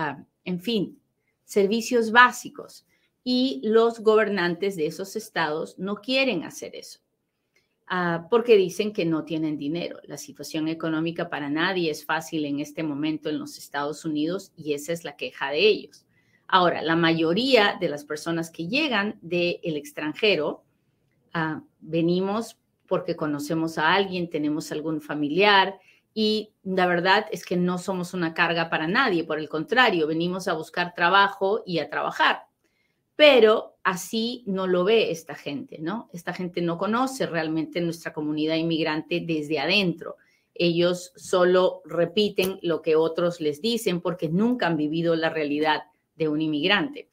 en 0.45 0.61
fin, 0.61 1.01
servicios 1.45 2.11
básicos. 2.13 2.87
Y 3.25 3.61
los 3.65 4.01
gobernantes 4.01 4.77
de 4.77 4.87
esos 4.87 5.17
estados 5.17 5.79
no 5.79 5.97
quieren 5.97 6.45
hacer 6.45 6.77
eso. 6.77 7.01
Ah, 7.89 8.27
porque 8.31 8.57
dicen 8.57 8.93
que 8.93 9.05
no 9.05 9.25
tienen 9.25 9.57
dinero. 9.59 9.99
La 10.05 10.17
situación 10.17 10.67
económica 10.67 11.31
para 11.31 11.49
nadie 11.49 11.91
es 11.91 12.05
fácil 12.05 12.45
en 12.45 12.59
este 12.59 12.83
momento 12.83 13.29
en 13.29 13.39
los 13.39 13.59
Estados 13.59 14.05
Unidos 14.05 14.53
y 14.57 14.73
esa 14.73 14.93
es 14.93 15.05
la 15.05 15.17
queja 15.17 15.51
de 15.51 15.61
ellos. 15.61 16.05
Ahora, 16.49 16.83
la 16.83 16.97
mayoría 16.97 17.77
de 17.81 17.89
las 17.89 18.05
personas 18.05 18.51
que 18.51 18.67
llegan 18.67 19.19
del 19.23 19.77
extranjero 19.77 20.65
ah, 21.33 21.63
venimos 21.81 22.59
porque 22.89 23.15
conocemos 23.15 23.79
a 23.79 23.95
alguien, 23.95 24.31
tenemos 24.31 24.73
algún 24.73 25.01
familiar 25.01 25.79
y 26.17 26.55
la 26.65 26.87
verdad 26.87 27.27
es 27.31 27.45
que 27.45 27.57
no 27.57 27.79
somos 27.79 28.15
una 28.15 28.35
carga 28.35 28.71
para 28.71 28.89
nadie, 28.89 29.23
por 29.23 29.39
el 29.39 29.49
contrario, 29.49 30.09
venimos 30.09 30.49
a 30.49 30.55
buscar 30.55 30.95
trabajo 30.95 31.63
y 31.65 31.79
a 31.79 31.89
trabajar 31.89 32.47
pero 33.17 33.79
así 33.83 34.45
no 34.47 34.67
lo 34.67 34.85
ve 34.85 35.11
esta 35.11 35.35
gente, 35.35 35.79
¿no? 35.81 36.11
Esta 36.13 36.35
gente 36.35 36.61
no 36.61 36.77
conoce 36.77 37.27
realmente 37.27 37.81
nuestra 37.81 38.13
comunidad 38.13 38.57
inmigrante 38.57 39.25
desde 39.27 39.59
adentro. 39.59 40.17
Ellos 40.55 41.13
solo 41.17 41.81
repiten 41.87 42.59
lo 42.63 42.83
que 42.83 42.95
otros 42.95 43.41
les 43.41 43.63
dicen 43.63 44.03
porque 44.03 44.29
nunca 44.29 44.67
han 44.67 44.77
vivido 44.77 45.17
la 45.17 45.31
realidad 45.31 45.85
de 46.15 46.29
un 46.29 46.43
inmigrante. 46.43 47.09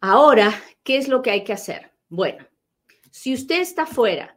Ahora, 0.00 0.52
¿qué 0.82 0.98
es 0.98 1.08
lo 1.08 1.22
que 1.22 1.30
hay 1.30 1.44
que 1.44 1.52
hacer? 1.52 1.92
Bueno, 2.08 2.44
si 3.10 3.34
usted 3.34 3.60
está 3.60 3.86
fuera 3.86 4.35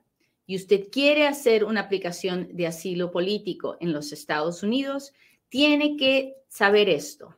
y 0.50 0.56
usted 0.56 0.88
quiere 0.92 1.28
hacer 1.28 1.64
una 1.64 1.82
aplicación 1.82 2.50
de 2.54 2.66
asilo 2.66 3.12
político 3.12 3.78
en 3.80 3.94
los 3.94 4.12
Estados 4.12 4.64
Unidos, 4.64 5.14
tiene 5.48 5.96
que 5.96 6.38
saber 6.48 6.90
esto. 6.90 7.38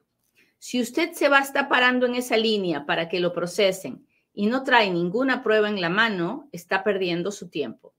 Si 0.60 0.80
usted 0.80 1.12
se 1.12 1.28
va 1.28 1.40
a 1.40 1.44
estar 1.44 1.68
parando 1.68 2.06
en 2.06 2.16
esa 2.16 2.38
línea 2.38 2.86
para 2.86 3.10
que 3.10 3.20
lo 3.20 3.34
procesen 3.34 4.08
y 4.34 4.46
no 4.46 4.64
trae 4.64 4.90
ninguna 4.90 5.44
prueba 5.44 5.68
en 5.68 5.82
la 5.82 5.90
mano, 5.90 6.48
está 6.54 6.86
perdiendo 6.86 7.34
su 7.34 7.50
tiempo. 7.50 7.94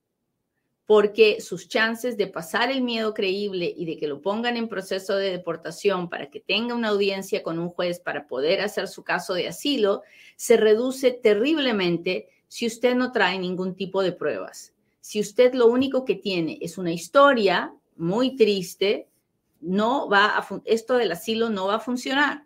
Porque 0.87 1.41
sus 1.41 1.67
chances 1.67 2.17
de 2.17 2.25
pasar 2.25 2.71
el 2.71 2.81
miedo 2.81 3.13
creíble 3.13 3.71
y 3.77 3.85
de 3.85 3.97
que 3.97 4.07
lo 4.07 4.19
pongan 4.19 4.57
en 4.57 4.67
proceso 4.67 5.15
de 5.15 5.29
deportación 5.29 6.09
para 6.09 6.31
que 6.31 6.39
tenga 6.39 6.73
una 6.73 6.87
audiencia 6.87 7.43
con 7.43 7.59
un 7.59 7.69
juez 7.69 7.99
para 7.99 8.25
poder 8.25 8.61
hacer 8.61 8.87
su 8.87 9.03
caso 9.03 9.35
de 9.35 9.47
asilo 9.47 10.01
se 10.37 10.57
reduce 10.57 11.11
terriblemente 11.11 12.29
si 12.47 12.65
usted 12.65 12.95
no 12.95 13.11
trae 13.11 13.37
ningún 13.37 13.75
tipo 13.75 14.01
de 14.01 14.11
pruebas. 14.11 14.72
Si 15.03 15.19
usted 15.19 15.53
lo 15.53 15.67
único 15.67 16.05
que 16.05 16.15
tiene 16.15 16.59
es 16.61 16.77
una 16.77 16.93
historia 16.93 17.75
muy 17.97 18.37
triste, 18.37 19.09
no 19.59 20.07
va 20.07 20.37
a 20.37 20.61
esto 20.63 20.95
del 20.95 21.11
asilo 21.11 21.49
no 21.49 21.67
va 21.67 21.75
a 21.75 21.79
funcionar 21.79 22.45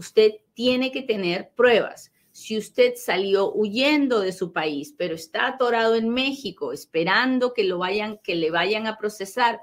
usted 0.00 0.32
tiene 0.54 0.92
que 0.92 1.02
tener 1.02 1.50
pruebas. 1.54 2.12
Si 2.32 2.56
usted 2.56 2.94
salió 2.96 3.52
huyendo 3.52 4.20
de 4.20 4.32
su 4.32 4.52
país, 4.52 4.94
pero 4.96 5.14
está 5.14 5.48
atorado 5.48 5.94
en 5.94 6.08
México 6.08 6.72
esperando 6.72 7.52
que 7.52 7.64
lo 7.64 7.78
vayan 7.78 8.18
que 8.18 8.34
le 8.34 8.50
vayan 8.50 8.86
a 8.86 8.96
procesar, 8.96 9.60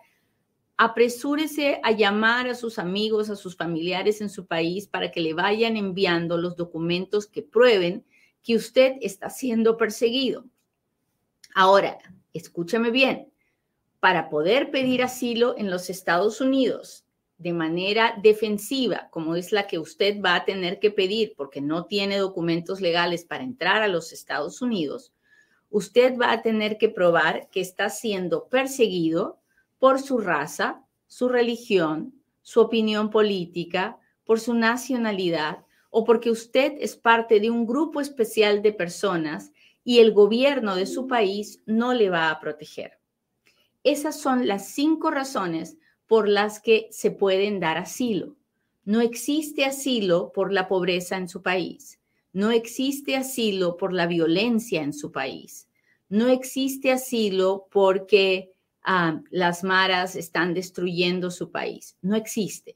apresúrese 0.76 1.80
a 1.84 1.92
llamar 1.92 2.48
a 2.48 2.56
sus 2.56 2.78
amigos, 2.78 3.30
a 3.30 3.36
sus 3.36 3.56
familiares 3.56 4.22
en 4.22 4.30
su 4.30 4.46
país 4.46 4.88
para 4.88 5.12
que 5.12 5.22
le 5.22 5.34
vayan 5.34 5.76
enviando 5.76 6.38
los 6.38 6.56
documentos 6.56 7.26
que 7.26 7.42
prueben 7.42 8.06
que 8.44 8.56
usted 8.56 8.94
está 9.02 9.30
siendo 9.30 9.76
perseguido. 9.78 10.46
Ahora, 11.56 11.98
escúchame 12.34 12.92
bien, 12.92 13.32
para 14.00 14.30
poder 14.30 14.72
pedir 14.72 15.04
asilo 15.04 15.56
en 15.58 15.70
los 15.70 15.90
Estados 15.90 16.42
Unidos, 16.42 17.06
de 17.38 17.54
manera 17.54 18.16
defensiva, 18.22 19.10
como 19.12 19.36
es 19.36 19.52
la 19.52 19.68
que 19.68 19.80
usted 19.80 20.22
va 20.22 20.36
a 20.36 20.46
tener 20.46 20.80
que 20.80 20.92
pedir 20.92 21.34
porque 21.38 21.62
no 21.62 21.86
tiene 21.86 22.18
documentos 22.18 22.82
legales 22.82 23.26
para 23.26 23.44
entrar 23.44 23.84
a 23.84 23.88
los 23.88 24.12
Estados 24.12 24.62
Unidos, 24.62 25.14
usted 25.70 26.18
va 26.18 26.32
a 26.32 26.42
tener 26.42 26.78
que 26.78 26.90
probar 26.90 27.50
que 27.50 27.62
está 27.62 27.90
siendo 27.90 28.48
perseguido 28.48 29.40
por 29.78 30.02
su 30.02 30.18
raza, 30.18 30.84
su 31.08 31.30
religión, 31.30 32.14
su 32.42 32.62
opinión 32.62 33.10
política, 33.10 34.00
por 34.26 34.40
su 34.40 34.54
nacionalidad 34.54 35.66
o 35.90 36.04
porque 36.04 36.32
usted 36.32 36.74
es 36.80 36.96
parte 36.96 37.40
de 37.40 37.50
un 37.50 37.66
grupo 37.66 38.02
especial 38.02 38.62
de 38.62 38.74
personas 38.74 39.52
y 39.88 40.00
el 40.00 40.12
gobierno 40.12 40.76
de 40.76 40.86
su 40.86 41.08
país 41.08 41.62
no 41.66 41.94
le 41.94 42.10
va 42.10 42.30
a 42.30 42.42
proteger. 42.42 43.00
Esas 43.86 44.20
son 44.20 44.46
las 44.46 44.68
cinco 44.68 45.12
razones 45.12 45.78
por 46.08 46.28
las 46.28 46.60
que 46.60 46.90
se 46.92 47.10
pueden 47.10 47.62
dar 47.62 47.78
asilo. 47.78 48.36
No 48.84 49.00
existe 49.00 49.64
asilo 49.64 50.34
por 50.34 50.52
la 50.52 50.68
pobreza 50.68 51.16
en 51.16 51.30
su 51.30 51.42
país. 51.42 52.02
No 52.34 52.52
existe 52.52 53.16
asilo 53.16 53.78
por 53.78 53.94
la 53.94 54.08
violencia 54.08 54.82
en 54.82 54.92
su 54.92 55.14
país. 55.14 55.70
No 56.10 56.28
existe 56.28 56.92
asilo 56.92 57.70
porque 57.72 58.52
ah, 58.84 59.22
las 59.32 59.64
maras 59.64 60.18
están 60.18 60.54
destruyendo 60.54 61.32
su 61.32 61.50
país. 61.50 61.96
No 62.02 62.18
existe. 62.18 62.76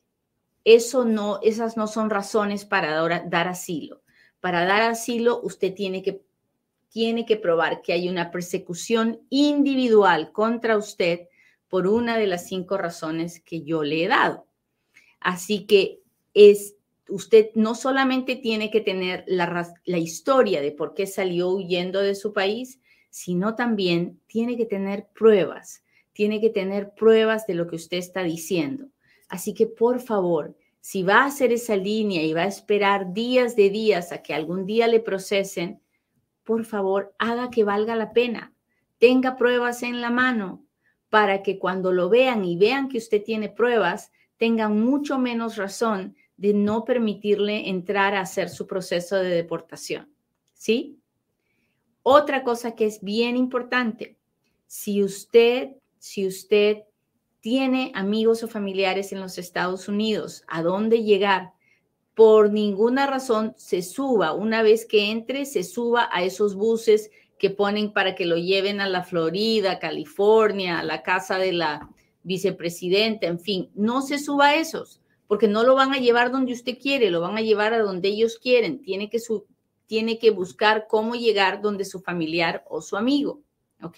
Eso 0.64 1.04
no, 1.04 1.42
esas 1.44 1.76
no 1.76 1.88
son 1.88 2.10
razones 2.10 2.64
para 2.64 2.94
dar, 2.94 3.30
dar 3.30 3.50
asilo. 3.50 4.02
Para 4.40 4.64
dar 4.64 4.84
asilo, 4.84 5.42
usted 5.44 5.74
tiene 5.74 6.02
que, 6.02 6.24
tiene 6.92 7.26
que 7.26 7.38
probar 7.38 7.82
que 7.82 7.94
hay 7.94 8.10
una 8.10 8.32
persecución 8.32 9.22
individual 9.30 10.32
contra 10.32 10.78
usted 10.78 11.22
por 11.70 11.88
una 11.88 12.18
de 12.18 12.28
las 12.28 12.48
cinco 12.48 12.78
razones 12.78 13.40
que 13.40 13.64
yo 13.64 13.84
le 13.84 14.04
he 14.04 14.08
dado. 14.10 14.46
Así 15.22 15.66
que 15.66 16.02
es, 16.34 16.76
usted 17.08 17.50
no 17.56 17.76
solamente 17.76 18.36
tiene 18.36 18.70
que 18.70 18.82
tener 18.82 19.24
la, 19.26 19.74
la 19.86 19.98
historia 19.98 20.62
de 20.62 20.74
por 20.74 20.94
qué 20.94 21.08
salió 21.08 21.50
huyendo 21.50 22.02
de 22.02 22.14
su 22.14 22.34
país, 22.34 22.80
sino 23.10 23.56
también 23.56 24.20
tiene 24.28 24.58
que 24.58 24.66
tener 24.66 25.08
pruebas, 25.14 25.84
tiene 26.12 26.42
que 26.42 26.50
tener 26.50 26.94
pruebas 26.94 27.48
de 27.48 27.54
lo 27.54 27.68
que 27.68 27.78
usted 27.78 27.98
está 27.98 28.24
diciendo. 28.24 28.90
Así 29.30 29.54
que 29.54 29.66
por 29.66 30.02
favor, 30.02 30.58
si 30.82 31.04
va 31.04 31.22
a 31.22 31.28
hacer 31.28 31.54
esa 31.54 31.78
línea 31.78 32.22
y 32.24 32.34
va 32.34 32.42
a 32.42 32.48
esperar 32.48 33.14
días 33.14 33.56
de 33.56 33.70
días 33.70 34.12
a 34.12 34.22
que 34.22 34.34
algún 34.34 34.66
día 34.66 34.88
le 34.88 35.00
procesen, 35.00 35.80
por 36.44 36.66
favor, 36.66 37.14
haga 37.20 37.50
que 37.50 37.64
valga 37.64 37.96
la 37.96 38.14
pena. 38.14 38.54
Tenga 38.98 39.36
pruebas 39.36 39.84
en 39.84 40.02
la 40.02 40.10
mano, 40.10 40.64
para 41.10 41.44
que 41.44 41.60
cuando 41.60 41.92
lo 41.92 42.10
vean 42.10 42.46
y 42.46 42.56
vean 42.56 42.88
que 42.88 42.98
usted 42.98 43.24
tiene 43.24 43.50
pruebas, 43.50 44.12
tengan 44.38 44.80
mucho 44.80 45.20
menos 45.20 45.58
razón 45.58 46.16
de 46.38 46.54
no 46.54 46.86
permitirle 46.86 47.70
entrar 47.70 48.16
a 48.16 48.22
hacer 48.22 48.50
su 48.50 48.66
proceso 48.66 49.18
de 49.18 49.30
deportación. 49.30 50.12
¿Sí? 50.54 51.00
Otra 52.04 52.44
cosa 52.44 52.76
que 52.76 52.86
es 52.86 53.02
bien 53.02 53.38
importante, 53.38 54.18
si 54.66 55.04
usted, 55.04 55.76
si 56.00 56.26
usted 56.26 56.84
tiene 57.42 57.92
amigos 57.94 58.42
o 58.44 58.48
familiares 58.48 59.12
en 59.12 59.20
los 59.20 59.38
Estados 59.38 59.88
Unidos, 59.88 60.44
a 60.48 60.64
dónde 60.64 61.04
llegar, 61.04 61.54
por 62.22 62.52
ninguna 62.52 63.08
razón 63.08 63.56
se 63.58 63.82
suba, 63.82 64.32
una 64.34 64.62
vez 64.62 64.86
que 64.86 65.10
entre, 65.10 65.44
se 65.44 65.64
suba 65.64 66.08
a 66.12 66.24
esos 66.24 66.54
buses 66.54 67.10
que 67.40 67.50
ponen 67.50 67.94
para 67.94 68.14
que 68.14 68.28
lo 68.28 68.38
lleven 68.38 68.80
a 68.80 68.88
la 68.88 69.04
Florida, 69.04 69.80
California, 69.80 70.78
a 70.78 70.84
la 70.84 71.02
casa 71.02 71.40
de 71.40 71.52
la 71.52 71.90
vicepresidenta, 72.22 73.26
en 73.26 73.40
fin, 73.40 73.72
no 73.74 74.04
se 74.04 74.20
suba 74.20 74.50
a 74.50 74.56
esos, 74.58 75.02
porque 75.26 75.48
no 75.48 75.64
lo 75.64 75.74
van 75.74 75.94
a 75.94 75.98
llevar 75.98 76.30
donde 76.30 76.54
usted 76.54 76.78
quiere, 76.78 77.10
lo 77.10 77.22
van 77.22 77.38
a 77.38 77.42
llevar 77.42 77.74
a 77.74 77.80
donde 77.80 78.10
ellos 78.10 78.38
quieren. 78.38 78.84
Tiene 78.84 79.10
que, 79.10 79.20
su, 79.20 79.48
tiene 79.88 80.20
que 80.20 80.30
buscar 80.30 80.86
cómo 80.88 81.16
llegar 81.16 81.60
donde 81.60 81.86
su 81.86 82.02
familiar 82.02 82.64
o 82.70 82.84
su 82.84 82.98
amigo. 82.98 83.42
¿ok? 83.82 83.98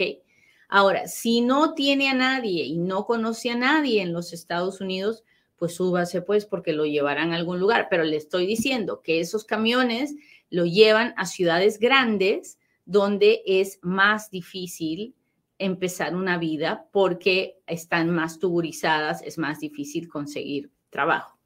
Ahora, 0.69 1.09
si 1.09 1.41
no 1.41 1.73
tiene 1.73 2.07
a 2.07 2.13
nadie 2.13 2.63
y 2.63 2.77
no 2.77 3.05
conoce 3.05 3.49
a 3.49 3.57
nadie 3.57 4.01
en 4.01 4.13
los 4.13 4.31
Estados 4.31 4.79
Unidos, 4.79 5.25
pues 5.57 5.75
súbase 5.75 6.21
pues 6.21 6.45
porque 6.45 6.73
lo 6.73 6.85
llevarán 6.85 7.31
a 7.31 7.35
algún 7.35 7.59
lugar. 7.59 7.87
Pero 7.89 8.03
le 8.03 8.17
estoy 8.17 8.45
diciendo 8.45 9.01
que 9.01 9.19
esos 9.19 9.45
camiones 9.45 10.15
lo 10.49 10.65
llevan 10.65 11.13
a 11.17 11.25
ciudades 11.25 11.79
grandes 11.79 12.59
donde 12.85 13.41
es 13.45 13.79
más 13.81 14.29
difícil 14.29 15.15
empezar 15.57 16.15
una 16.15 16.37
vida 16.37 16.87
porque 16.91 17.59
están 17.67 18.09
más 18.09 18.39
tuburizadas, 18.39 19.21
es 19.21 19.37
más 19.37 19.59
difícil 19.59 20.09
conseguir 20.09 20.69
trabajo. 20.89 21.37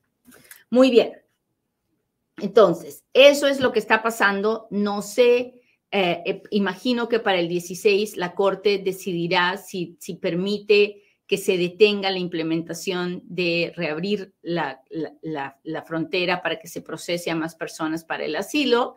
Muy 0.69 0.89
bien. 0.89 1.13
Entonces, 2.37 3.03
eso 3.13 3.47
es 3.47 3.59
lo 3.59 3.71
que 3.71 3.79
está 3.79 4.03
pasando. 4.03 4.67
No 4.69 5.01
sé, 5.01 5.61
eh, 5.91 6.21
eh, 6.25 6.43
imagino 6.51 7.07
que 7.07 7.19
para 7.19 7.39
el 7.39 7.47
16 7.47 8.17
la 8.17 8.35
Corte 8.35 8.77
decidirá 8.79 9.57
si, 9.57 9.97
si 9.99 10.15
permite 10.15 11.03
que 11.27 11.37
se 11.37 11.57
detenga 11.57 12.09
la 12.09 12.19
implementación 12.19 13.21
de 13.25 13.73
reabrir 13.75 14.33
la, 14.41 14.81
la, 15.21 15.81
frontera 15.83 16.41
para 16.41 16.57
que 16.57 16.69
se 16.69 16.81
procese 16.81 17.29
a 17.29 17.35
más 17.35 17.53
personas 17.55 18.05
para 18.05 18.23
el 18.23 18.35
asilo 18.37 18.95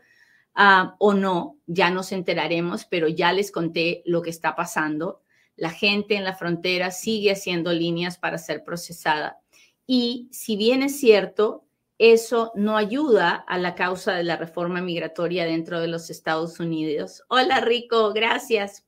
ah, 0.54 0.94
o 1.00 1.12
no, 1.12 1.58
ya 1.66 1.90
nos 1.90 2.12
enteraremos, 2.12 2.84
pero 2.84 3.08
ya 3.08 3.32
les 3.32 3.50
conté 3.50 4.02
lo 4.06 4.22
que 4.22 4.30
está 4.30 4.54
pasando. 4.54 5.22
La 5.56 5.70
gente 5.70 6.14
en 6.14 6.25
la 6.25 6.37
frontera 6.37 6.92
sigue 6.92 7.32
haciendo 7.32 7.72
líneas 7.72 8.16
para 8.16 8.38
ser 8.38 8.62
procesada. 8.62 9.40
Y 9.84 10.28
si 10.30 10.56
bien 10.56 10.84
es 10.84 11.00
cierto, 11.00 11.66
eso 11.99 12.52
no 12.54 12.76
ayuda 12.76 13.44
a 13.46 13.58
la 13.58 13.75
causa 13.75 14.14
de 14.14 14.22
la 14.22 14.37
reforma 14.37 14.80
migratoria 14.80 15.44
dentro 15.44 15.80
de 15.80 15.88
los 15.88 16.10
Estados 16.10 16.60
Unidos. 16.60 17.25
Hola, 17.28 17.60
Rico, 17.60 18.12
gracias. 18.12 18.87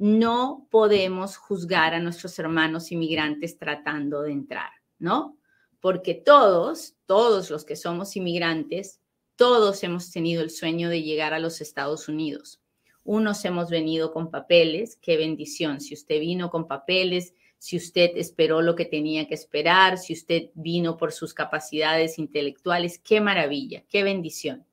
No 0.00 0.66
podemos 0.70 1.36
juzgar 1.36 1.92
a 1.92 2.00
nuestros 2.00 2.38
hermanos 2.38 2.90
inmigrantes 2.90 3.58
tratando 3.58 4.22
de 4.22 4.32
entrar, 4.32 4.70
¿no? 4.98 5.36
Porque 5.78 6.14
todos, 6.14 6.94
todos 7.04 7.50
los 7.50 7.66
que 7.66 7.76
somos 7.76 8.16
inmigrantes, 8.16 8.98
todos 9.36 9.84
hemos 9.84 10.10
tenido 10.10 10.42
el 10.42 10.48
sueño 10.48 10.88
de 10.88 11.02
llegar 11.02 11.34
a 11.34 11.38
los 11.38 11.60
Estados 11.60 12.08
Unidos. 12.08 12.62
Unos 13.04 13.44
hemos 13.44 13.68
venido 13.68 14.10
con 14.10 14.30
papeles, 14.30 14.96
qué 15.02 15.18
bendición. 15.18 15.82
Si 15.82 15.92
usted 15.92 16.18
vino 16.18 16.50
con 16.50 16.66
papeles, 16.66 17.34
si 17.58 17.76
usted 17.76 18.12
esperó 18.14 18.62
lo 18.62 18.76
que 18.76 18.86
tenía 18.86 19.28
que 19.28 19.34
esperar, 19.34 19.98
si 19.98 20.14
usted 20.14 20.44
vino 20.54 20.96
por 20.96 21.12
sus 21.12 21.34
capacidades 21.34 22.18
intelectuales, 22.18 22.98
qué 22.98 23.20
maravilla, 23.20 23.84
qué 23.86 24.02
bendición. 24.02 24.64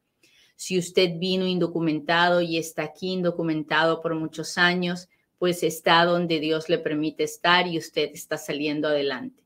Si 0.56 0.80
usted 0.80 1.20
vino 1.20 1.46
indocumentado 1.46 2.40
y 2.40 2.58
está 2.58 2.84
aquí 2.84 3.12
indocumentado 3.12 4.02
por 4.02 4.16
muchos 4.16 4.58
años, 4.58 5.10
pues 5.38 5.64
está 5.64 6.04
donde 6.06 6.40
Dios 6.40 6.70
le 6.70 6.80
permite 6.80 7.24
estar 7.24 7.68
y 7.68 7.78
usted 7.78 8.10
está 8.14 8.38
saliendo 8.38 8.88
adelante. 8.88 9.44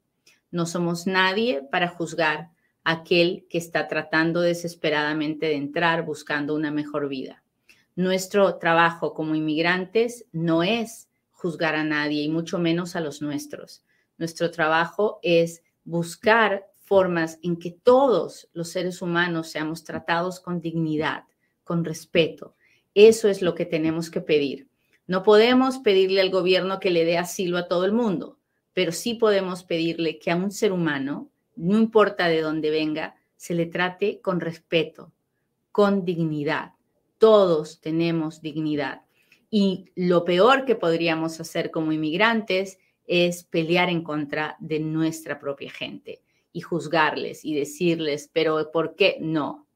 No 0.49 0.65
somos 0.65 1.07
nadie 1.07 1.63
para 1.71 1.87
juzgar 1.87 2.51
a 2.83 2.91
aquel 2.93 3.45
que 3.49 3.57
está 3.57 3.87
tratando 3.87 4.41
desesperadamente 4.41 5.45
de 5.47 5.55
entrar 5.55 6.05
buscando 6.05 6.55
una 6.55 6.71
mejor 6.71 7.07
vida. 7.07 7.43
Nuestro 7.95 8.55
trabajo 8.55 9.13
como 9.13 9.35
inmigrantes 9.35 10.25
no 10.31 10.63
es 10.63 11.09
juzgar 11.29 11.75
a 11.75 11.83
nadie 11.83 12.23
y 12.23 12.29
mucho 12.29 12.57
menos 12.57 12.95
a 12.95 13.01
los 13.01 13.21
nuestros. 13.21 13.83
Nuestro 14.17 14.51
trabajo 14.51 15.19
es 15.23 15.63
buscar 15.83 16.67
formas 16.75 17.39
en 17.41 17.57
que 17.57 17.71
todos 17.71 18.49
los 18.53 18.69
seres 18.69 19.01
humanos 19.01 19.49
seamos 19.49 19.83
tratados 19.83 20.39
con 20.39 20.61
dignidad, 20.61 21.23
con 21.63 21.85
respeto. 21.85 22.55
Eso 22.93 23.29
es 23.29 23.41
lo 23.41 23.55
que 23.55 23.65
tenemos 23.65 24.09
que 24.09 24.21
pedir. 24.21 24.70
No 25.11 25.23
podemos 25.23 25.79
pedirle 25.79 26.21
al 26.21 26.29
gobierno 26.29 26.79
que 26.79 26.89
le 26.89 27.03
dé 27.03 27.17
asilo 27.17 27.57
a 27.57 27.67
todo 27.67 27.83
el 27.83 27.91
mundo, 27.91 28.39
pero 28.71 28.93
sí 28.93 29.15
podemos 29.15 29.65
pedirle 29.65 30.19
que 30.19 30.31
a 30.31 30.37
un 30.37 30.51
ser 30.51 30.71
humano, 30.71 31.29
no 31.57 31.77
importa 31.77 32.29
de 32.29 32.39
dónde 32.39 32.69
venga, 32.69 33.17
se 33.35 33.53
le 33.53 33.65
trate 33.65 34.21
con 34.21 34.39
respeto, 34.39 35.11
con 35.73 36.05
dignidad. 36.05 36.75
Todos 37.17 37.81
tenemos 37.81 38.41
dignidad. 38.41 39.01
Y 39.49 39.91
lo 39.95 40.23
peor 40.23 40.63
que 40.63 40.75
podríamos 40.75 41.41
hacer 41.41 41.71
como 41.71 41.91
inmigrantes 41.91 42.79
es 43.05 43.43
pelear 43.43 43.89
en 43.89 44.03
contra 44.03 44.55
de 44.61 44.79
nuestra 44.79 45.41
propia 45.41 45.71
gente 45.71 46.21
y 46.53 46.61
juzgarles 46.61 47.43
y 47.43 47.53
decirles, 47.53 48.29
pero 48.31 48.71
¿por 48.71 48.95
qué 48.95 49.17
no? 49.19 49.67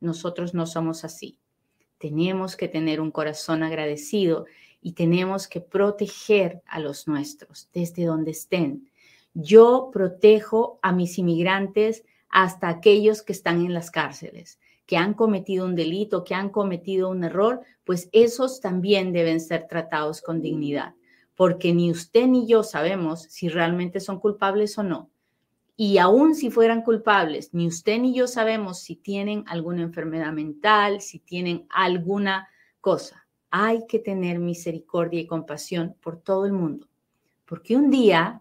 Nosotros 0.00 0.52
no 0.52 0.66
somos 0.66 1.02
así. 1.02 1.38
Tenemos 1.96 2.56
que 2.56 2.68
tener 2.68 3.00
un 3.00 3.10
corazón 3.10 3.62
agradecido 3.62 4.44
y 4.82 4.92
tenemos 4.92 5.48
que 5.48 5.60
proteger 5.60 6.62
a 6.66 6.80
los 6.80 7.08
nuestros 7.08 7.70
desde 7.72 8.04
donde 8.04 8.32
estén. 8.32 8.90
Yo 9.32 9.90
protejo 9.92 10.78
a 10.82 10.92
mis 10.92 11.18
inmigrantes 11.18 12.04
hasta 12.28 12.68
aquellos 12.68 13.22
que 13.22 13.32
están 13.32 13.64
en 13.64 13.72
las 13.72 13.90
cárceles 13.90 14.58
que 14.86 14.96
han 14.96 15.14
cometido 15.14 15.64
un 15.64 15.74
delito, 15.74 16.24
que 16.24 16.34
han 16.34 16.50
cometido 16.50 17.08
un 17.08 17.24
error, 17.24 17.62
pues 17.84 18.08
esos 18.12 18.60
también 18.60 19.12
deben 19.12 19.40
ser 19.40 19.66
tratados 19.66 20.20
con 20.20 20.42
dignidad, 20.42 20.94
porque 21.34 21.72
ni 21.72 21.90
usted 21.90 22.26
ni 22.26 22.46
yo 22.46 22.62
sabemos 22.62 23.22
si 23.22 23.48
realmente 23.48 24.00
son 24.00 24.20
culpables 24.20 24.76
o 24.78 24.82
no. 24.82 25.08
Y 25.76 25.98
aún 25.98 26.34
si 26.34 26.50
fueran 26.50 26.82
culpables, 26.82 27.54
ni 27.54 27.66
usted 27.66 27.98
ni 28.00 28.14
yo 28.14 28.26
sabemos 28.26 28.80
si 28.80 28.96
tienen 28.96 29.44
alguna 29.46 29.82
enfermedad 29.82 30.32
mental, 30.32 31.00
si 31.00 31.18
tienen 31.18 31.66
alguna 31.70 32.48
cosa. 32.80 33.21
Hay 33.54 33.86
que 33.86 33.98
tener 33.98 34.38
misericordia 34.38 35.20
y 35.20 35.26
compasión 35.26 35.94
por 36.00 36.18
todo 36.18 36.46
el 36.46 36.52
mundo, 36.54 36.88
porque 37.44 37.76
un 37.76 37.90
día 37.90 38.40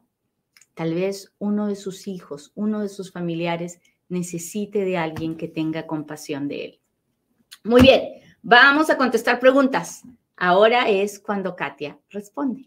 tal 0.73 0.93
vez 0.93 1.33
uno 1.37 1.67
de 1.67 1.75
sus 1.75 2.07
hijos, 2.07 2.53
uno 2.55 2.79
de 2.79 2.87
sus 2.87 3.11
familiares 3.11 3.81
necesite 4.07 4.85
de 4.85 4.97
alguien 4.97 5.35
que 5.35 5.49
tenga 5.49 5.85
compasión 5.85 6.47
de 6.47 6.65
él. 6.65 6.79
Muy 7.65 7.81
bien, 7.81 8.01
vamos 8.41 8.89
a 8.89 8.97
contestar 8.97 9.39
preguntas. 9.39 10.03
Ahora 10.37 10.89
es 10.89 11.19
cuando 11.19 11.57
Katia 11.57 11.99
responde. 12.09 12.65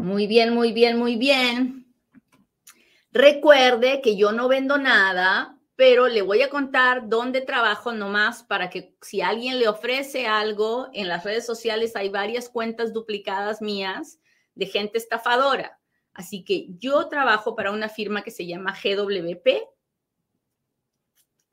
Muy 0.00 0.28
bien, 0.28 0.54
muy 0.54 0.72
bien, 0.72 0.96
muy 0.96 1.16
bien. 1.16 1.85
Recuerde 3.16 4.02
que 4.02 4.14
yo 4.14 4.32
no 4.32 4.46
vendo 4.46 4.76
nada, 4.76 5.58
pero 5.74 6.06
le 6.06 6.20
voy 6.20 6.42
a 6.42 6.50
contar 6.50 7.08
dónde 7.08 7.40
trabajo 7.40 7.94
nomás 7.94 8.42
para 8.42 8.68
que 8.68 8.94
si 9.00 9.22
alguien 9.22 9.58
le 9.58 9.68
ofrece 9.68 10.26
algo 10.26 10.90
en 10.92 11.08
las 11.08 11.24
redes 11.24 11.46
sociales, 11.46 11.96
hay 11.96 12.10
varias 12.10 12.50
cuentas 12.50 12.92
duplicadas 12.92 13.62
mías 13.62 14.20
de 14.54 14.66
gente 14.66 14.98
estafadora. 14.98 15.80
Así 16.12 16.44
que 16.44 16.66
yo 16.78 17.08
trabajo 17.08 17.56
para 17.56 17.72
una 17.72 17.88
firma 17.88 18.20
que 18.20 18.30
se 18.30 18.46
llama 18.46 18.76
GWP 18.84 19.48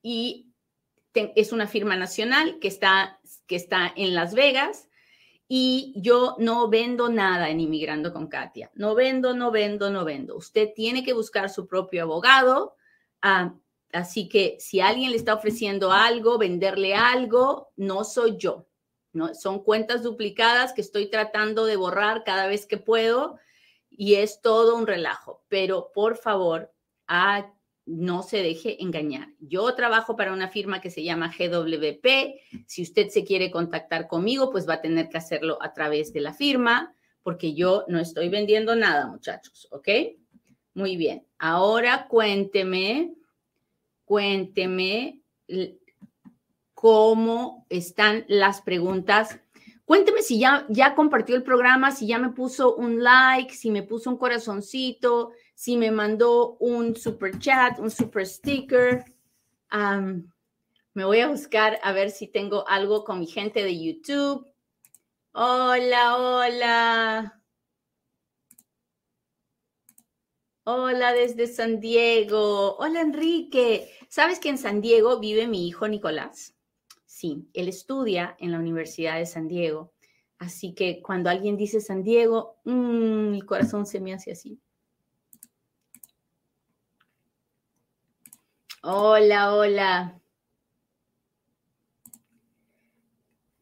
y 0.02 0.50
es 1.14 1.50
una 1.50 1.66
firma 1.66 1.96
nacional 1.96 2.58
que 2.60 2.68
está, 2.68 3.20
que 3.46 3.56
está 3.56 3.90
en 3.96 4.14
Las 4.14 4.34
Vegas 4.34 4.90
y 5.56 5.92
yo 5.94 6.34
no 6.40 6.68
vendo 6.68 7.08
nada 7.08 7.48
en 7.48 7.60
Inmigrando 7.60 8.12
con 8.12 8.26
Katia. 8.26 8.72
No 8.74 8.96
vendo, 8.96 9.34
no 9.34 9.52
vendo, 9.52 9.88
no 9.88 10.04
vendo. 10.04 10.34
Usted 10.36 10.72
tiene 10.74 11.04
que 11.04 11.12
buscar 11.12 11.48
su 11.48 11.68
propio 11.68 12.02
abogado. 12.02 12.74
Ah, 13.22 13.54
Así 13.92 14.28
que 14.28 14.56
si 14.58 14.80
alguien 14.80 15.12
le 15.12 15.16
está 15.16 15.32
ofreciendo 15.32 15.92
algo, 15.92 16.38
venderle 16.38 16.96
algo, 16.96 17.70
no 17.76 18.02
soy 18.02 18.36
yo. 18.36 18.66
¿no? 19.12 19.32
Son 19.36 19.62
cuentas 19.62 20.02
duplicadas 20.02 20.72
que 20.72 20.80
estoy 20.80 21.08
tratando 21.08 21.66
de 21.66 21.76
borrar 21.76 22.24
cada 22.24 22.48
vez 22.48 22.66
que 22.66 22.76
puedo 22.76 23.38
y 23.88 24.16
es 24.16 24.40
todo 24.40 24.74
un 24.74 24.88
relajo. 24.88 25.44
Pero 25.46 25.92
por 25.94 26.16
favor, 26.16 26.72
ah, 27.06 27.54
no 27.86 28.22
se 28.22 28.38
deje 28.38 28.82
engañar. 28.82 29.28
Yo 29.40 29.74
trabajo 29.74 30.16
para 30.16 30.32
una 30.32 30.48
firma 30.48 30.80
que 30.80 30.90
se 30.90 31.02
llama 31.02 31.32
GWP. 31.36 32.66
Si 32.66 32.82
usted 32.82 33.08
se 33.08 33.24
quiere 33.24 33.50
contactar 33.50 34.06
conmigo, 34.06 34.50
pues 34.50 34.68
va 34.68 34.74
a 34.74 34.80
tener 34.80 35.08
que 35.08 35.18
hacerlo 35.18 35.58
a 35.60 35.72
través 35.72 36.12
de 36.12 36.20
la 36.20 36.32
firma, 36.32 36.94
porque 37.22 37.54
yo 37.54 37.84
no 37.88 37.98
estoy 37.98 38.28
vendiendo 38.28 38.74
nada, 38.74 39.06
muchachos, 39.06 39.68
¿ok? 39.70 39.88
Muy 40.74 40.96
bien. 40.96 41.26
Ahora 41.38 42.06
cuénteme 42.08 43.14
cuénteme 44.04 45.22
cómo 46.74 47.66
están 47.68 48.24
las 48.28 48.62
preguntas. 48.62 49.40
Cuénteme 49.84 50.22
si 50.22 50.38
ya, 50.38 50.66
ya 50.68 50.94
compartió 50.94 51.36
el 51.36 51.42
programa, 51.42 51.90
si 51.90 52.06
ya 52.06 52.18
me 52.18 52.30
puso 52.30 52.74
un 52.74 53.02
like, 53.02 53.54
si 53.54 53.70
me 53.70 53.82
puso 53.82 54.10
un 54.10 54.16
corazoncito, 54.16 55.32
si 55.54 55.76
me 55.76 55.90
mandó 55.90 56.56
un 56.58 56.96
super 56.96 57.38
chat, 57.38 57.78
un 57.78 57.90
super 57.90 58.26
sticker. 58.26 59.04
me 60.94 61.04
voy 61.04 61.20
a 61.20 61.28
buscar 61.28 61.78
a 61.82 61.92
ver 61.92 62.10
si 62.10 62.26
tengo 62.26 62.68
algo 62.68 63.04
con 63.04 63.20
mi 63.20 63.26
gente 63.26 63.62
de 63.62 63.82
YouTube. 63.82 64.46
Hola, 65.32 66.16
hola. 66.16 67.40
Hola 70.66 71.12
desde 71.12 71.46
San 71.46 71.80
Diego. 71.80 72.76
Hola 72.76 73.00
Enrique. 73.00 73.90
¿Sabes 74.08 74.38
que 74.38 74.48
en 74.48 74.58
San 74.58 74.80
Diego 74.80 75.20
vive 75.20 75.46
mi 75.46 75.68
hijo 75.68 75.86
Nicolás? 75.88 76.54
Sí, 77.04 77.48
él 77.52 77.68
estudia 77.68 78.36
en 78.38 78.52
la 78.52 78.58
Universidad 78.58 79.18
de 79.18 79.26
San 79.26 79.46
Diego. 79.46 79.92
Así 80.38 80.74
que 80.74 81.02
cuando 81.02 81.30
alguien 81.30 81.56
dice 81.56 81.80
San 81.80 82.02
Diego, 82.02 82.60
mmm, 82.64 83.34
el 83.34 83.44
corazón 83.44 83.86
se 83.86 84.00
me 84.00 84.14
hace 84.14 84.32
así. 84.32 84.60
Hola, 88.86 89.54
hola. 89.54 90.20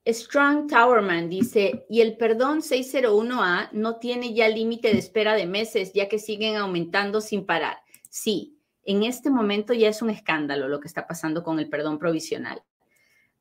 Strong 0.04 0.66
Towerman 0.66 1.28
dice, 1.28 1.86
y 1.88 2.00
el 2.00 2.16
perdón 2.16 2.60
601A 2.60 3.70
no 3.70 4.00
tiene 4.00 4.34
ya 4.34 4.48
límite 4.48 4.92
de 4.92 4.98
espera 4.98 5.36
de 5.36 5.46
meses, 5.46 5.92
ya 5.92 6.08
que 6.08 6.18
siguen 6.18 6.56
aumentando 6.56 7.20
sin 7.20 7.46
parar. 7.46 7.76
Sí, 8.10 8.58
en 8.82 9.04
este 9.04 9.30
momento 9.30 9.72
ya 9.74 9.90
es 9.90 10.02
un 10.02 10.10
escándalo 10.10 10.66
lo 10.66 10.80
que 10.80 10.88
está 10.88 11.06
pasando 11.06 11.44
con 11.44 11.60
el 11.60 11.68
perdón 11.68 12.00
provisional, 12.00 12.60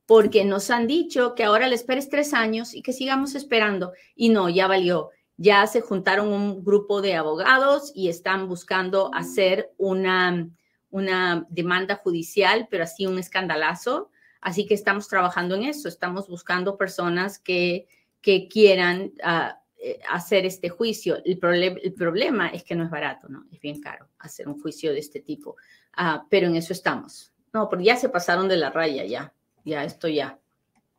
porque 0.06 0.46
nos 0.46 0.70
han 0.70 0.86
dicho 0.86 1.34
que 1.34 1.46
ahora 1.46 1.68
le 1.68 1.74
esperes 1.74 2.10
tres 2.10 2.36
años 2.36 2.76
y 2.76 2.84
que 2.84 2.94
sigamos 2.94 3.34
esperando. 3.34 3.94
Y 4.14 4.30
no, 4.30 4.50
ya 4.50 4.68
valió. 4.68 5.10
Ya 5.36 5.66
se 5.66 5.82
juntaron 5.82 6.28
un 6.28 6.64
grupo 6.64 7.02
de 7.02 7.16
abogados 7.16 7.92
y 7.96 8.10
están 8.10 8.48
buscando 8.48 9.10
hacer 9.16 9.74
una, 9.78 10.48
una 10.92 11.48
demanda 11.50 11.96
judicial, 11.96 12.68
pero 12.70 12.84
así 12.84 13.08
un 13.08 13.18
escandalazo 13.18 14.12
Así 14.42 14.66
que 14.66 14.74
estamos 14.74 15.08
trabajando 15.08 15.56
en 15.56 15.64
eso, 15.64 15.88
estamos 15.88 16.28
buscando 16.28 16.76
personas 16.76 17.38
que, 17.38 17.88
que 18.22 18.48
quieran 18.48 19.14
ah, 19.24 19.62
eh, 19.78 20.00
hacer 20.10 20.48
este 20.48 20.70
juicio. 20.70 21.18
El, 21.24 21.40
el, 21.84 21.94
problema 21.94 22.48
es 22.48 22.64
que 22.64 22.76
no 22.76 22.84
es 22.84 22.90
barato, 22.90 23.30
¿no? 23.30 23.46
Es 23.52 23.60
bien 23.62 23.80
caro 23.80 24.10
hacer 24.18 24.48
un 24.48 24.60
juicio 24.60 24.92
de 24.94 25.00
este 25.00 25.22
tipo, 25.22 25.58
uh, 25.98 26.26
pero 26.28 26.48
en 26.48 26.56
eso 26.56 26.74
estamos. 26.74 27.32
No, 27.54 27.70
porque 27.70 27.86
ya 27.86 27.96
se 27.98 28.10
pasaron 28.10 28.48
de 28.48 28.58
la 28.58 28.72
raya, 28.72 29.06
ya, 29.06 29.32
ya, 29.64 29.84
esto 29.84 30.08
ya, 30.08 30.40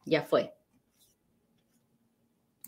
ya 0.05 0.23
fue. 0.23 0.55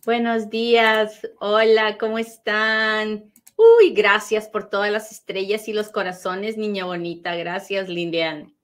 Buenos 0.04 0.50
días, 0.50 1.20
hola, 1.38 1.98
¿cómo 1.98 2.18
están? 2.18 3.32
Uy, 3.56 3.90
gracias 3.90 4.48
por 4.48 4.68
todas 4.68 4.90
las 4.90 5.12
estrellas 5.12 5.68
y 5.68 5.72
los 5.72 5.90
corazones, 5.90 6.56
niña 6.56 6.84
bonita. 6.84 7.36
Gracias, 7.36 7.88
Lindian. 7.88 8.54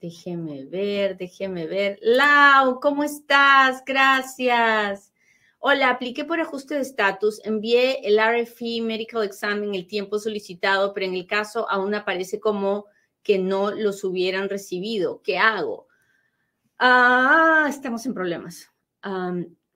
Déjeme 0.00 0.64
ver, 0.64 1.16
déjeme 1.16 1.66
ver. 1.66 1.98
Lau, 2.02 2.80
¿cómo 2.80 3.04
estás? 3.04 3.84
Gracias. 3.84 5.12
Hola, 5.58 5.90
apliqué 5.90 6.24
por 6.24 6.40
ajuste 6.40 6.74
de 6.74 6.80
estatus, 6.80 7.40
envié 7.44 8.00
el 8.02 8.18
RFE 8.18 8.80
Medical 8.82 9.22
Exam 9.22 9.62
el 9.74 9.86
tiempo 9.86 10.18
solicitado, 10.18 10.92
pero 10.92 11.06
en 11.06 11.14
el 11.14 11.28
caso 11.28 11.70
aún 11.70 11.94
aparece 11.94 12.40
como 12.40 12.86
que 13.22 13.38
no 13.38 13.70
los 13.70 14.02
hubieran 14.02 14.48
recibido. 14.48 15.22
¿Qué 15.22 15.38
hago? 15.38 15.86
Ah, 16.78 17.66
estamos 17.68 18.04
en 18.06 18.14
problemas. 18.14 18.68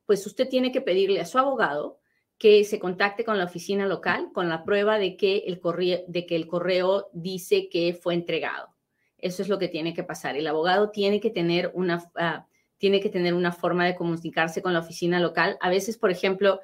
pues 0.06 0.26
usted 0.26 0.48
tiene 0.48 0.72
que 0.72 0.80
pedirle 0.80 1.20
a 1.20 1.26
su 1.26 1.38
abogado 1.38 2.00
que 2.38 2.64
se 2.64 2.78
contacte 2.78 3.24
con 3.24 3.38
la 3.38 3.44
oficina 3.44 3.86
local 3.86 4.30
con 4.32 4.48
la 4.48 4.64
prueba 4.64 4.98
de 4.98 5.16
que 5.16 5.44
el 5.46 5.58
correo, 5.58 6.00
de 6.06 6.26
que 6.26 6.36
el 6.36 6.46
correo 6.46 7.08
dice 7.12 7.68
que 7.68 7.94
fue 7.94 8.14
entregado. 8.14 8.74
Eso 9.18 9.42
es 9.42 9.48
lo 9.48 9.58
que 9.58 9.68
tiene 9.68 9.94
que 9.94 10.04
pasar. 10.04 10.36
El 10.36 10.46
abogado 10.46 10.90
tiene 10.90 11.20
que 11.20 11.30
tener 11.30 11.70
una, 11.74 12.10
ah, 12.16 12.46
tiene 12.78 13.00
que 13.00 13.08
tener 13.08 13.32
una 13.32 13.52
forma 13.52 13.86
de 13.86 13.94
comunicarse 13.94 14.60
con 14.60 14.74
la 14.74 14.80
oficina 14.80 15.18
local. 15.18 15.56
A 15.60 15.70
veces, 15.70 15.96
por 15.96 16.10
ejemplo, 16.10 16.60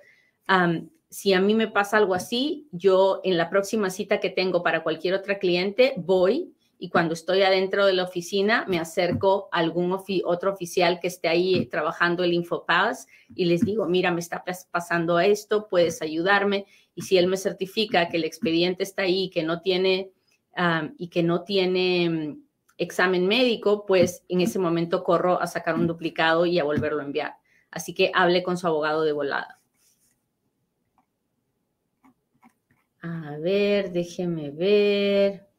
si 1.08 1.32
a 1.32 1.40
mí 1.40 1.54
me 1.54 1.68
pasa 1.68 1.96
algo 1.96 2.14
así, 2.14 2.68
yo 2.72 3.20
en 3.24 3.38
la 3.38 3.48
próxima 3.48 3.88
cita 3.88 4.20
que 4.20 4.28
tengo 4.28 4.62
para 4.62 4.82
cualquier 4.82 5.14
otra 5.14 5.38
cliente 5.38 5.94
voy 5.96 6.52
y 6.82 6.88
cuando 6.88 7.14
estoy 7.14 7.42
adentro 7.42 7.86
de 7.86 7.92
la 7.92 8.02
oficina 8.02 8.64
me 8.66 8.80
acerco 8.80 9.48
a 9.52 9.58
algún 9.58 9.96
otro 10.24 10.52
oficial 10.52 10.98
que 10.98 11.06
esté 11.06 11.28
ahí 11.28 11.66
trabajando 11.66 12.24
el 12.24 12.32
InfoPass 12.32 13.06
y 13.36 13.44
les 13.44 13.60
digo, 13.60 13.86
mira, 13.86 14.10
me 14.10 14.18
está 14.18 14.42
pasando 14.72 15.20
esto, 15.20 15.68
puedes 15.68 16.02
ayudarme. 16.02 16.66
Y 16.96 17.02
si 17.02 17.18
él 17.18 17.28
me 17.28 17.36
certifica 17.36 18.08
que 18.08 18.16
el 18.16 18.24
expediente 18.24 18.82
está 18.82 19.02
ahí, 19.02 19.30
que 19.30 19.44
no 19.44 19.60
tiene 19.60 20.10
y 20.98 21.06
que 21.06 21.22
no 21.22 21.44
tiene 21.44 22.10
mm, 22.10 22.42
examen 22.78 23.28
médico, 23.28 23.86
pues 23.86 24.24
en 24.28 24.40
ese 24.40 24.58
momento 24.58 25.04
corro 25.04 25.40
a 25.40 25.46
sacar 25.46 25.76
un 25.76 25.86
duplicado 25.86 26.46
y 26.46 26.58
a 26.58 26.64
volverlo 26.64 27.00
a 27.00 27.04
enviar. 27.04 27.36
Así 27.70 27.94
que 27.94 28.10
hable 28.12 28.42
con 28.42 28.58
su 28.58 28.66
abogado 28.66 29.04
de 29.04 29.12
volada. 29.12 29.60
A 33.02 33.36
ver, 33.38 33.92
déjeme 33.92 34.50
ver. 34.50 35.51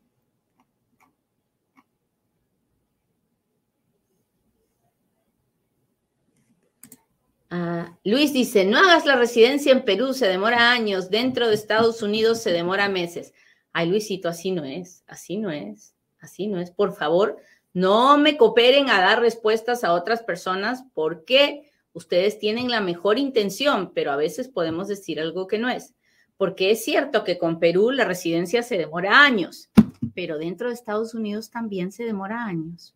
Ah, 7.56 7.96
Luis 8.04 8.34
dice, 8.34 8.66
no 8.66 8.80
hagas 8.80 9.06
la 9.06 9.16
residencia 9.16 9.72
en 9.72 9.86
Perú, 9.86 10.16
se 10.16 10.28
demora 10.28 10.72
años, 10.72 11.12
dentro 11.12 11.48
de 11.48 11.54
Estados 11.54 12.02
Unidos 12.02 12.42
se 12.42 12.52
demora 12.52 12.90
meses. 12.90 13.32
Ay, 13.74 13.90
Luisito, 13.90 14.28
así 14.28 14.50
no 14.50 14.64
es, 14.66 15.04
así 15.06 15.38
no 15.38 15.52
es, 15.52 15.94
así 16.20 16.48
no 16.48 16.60
es. 16.60 16.72
Por 16.72 16.96
favor, 16.96 17.38
no 17.72 18.18
me 18.18 18.38
cooperen 18.38 18.90
a 18.90 19.02
dar 19.02 19.22
respuestas 19.22 19.84
a 19.84 19.94
otras 19.94 20.24
personas 20.24 20.84
porque 20.96 21.72
ustedes 21.94 22.40
tienen 22.40 22.72
la 22.72 22.82
mejor 22.82 23.20
intención, 23.20 23.92
pero 23.94 24.12
a 24.12 24.16
veces 24.16 24.48
podemos 24.48 24.88
decir 24.88 25.20
algo 25.20 25.46
que 25.46 25.60
no 25.60 25.70
es. 25.70 25.94
Porque 26.38 26.72
es 26.72 26.84
cierto 26.84 27.24
que 27.24 27.38
con 27.38 27.60
Perú 27.60 27.92
la 27.92 28.06
residencia 28.06 28.64
se 28.64 28.80
demora 28.80 29.24
años, 29.24 29.70
pero 30.16 30.40
dentro 30.40 30.70
de 30.70 30.74
Estados 30.74 31.14
Unidos 31.14 31.52
también 31.52 31.92
se 31.92 32.04
demora 32.04 32.46
años. 32.46 32.96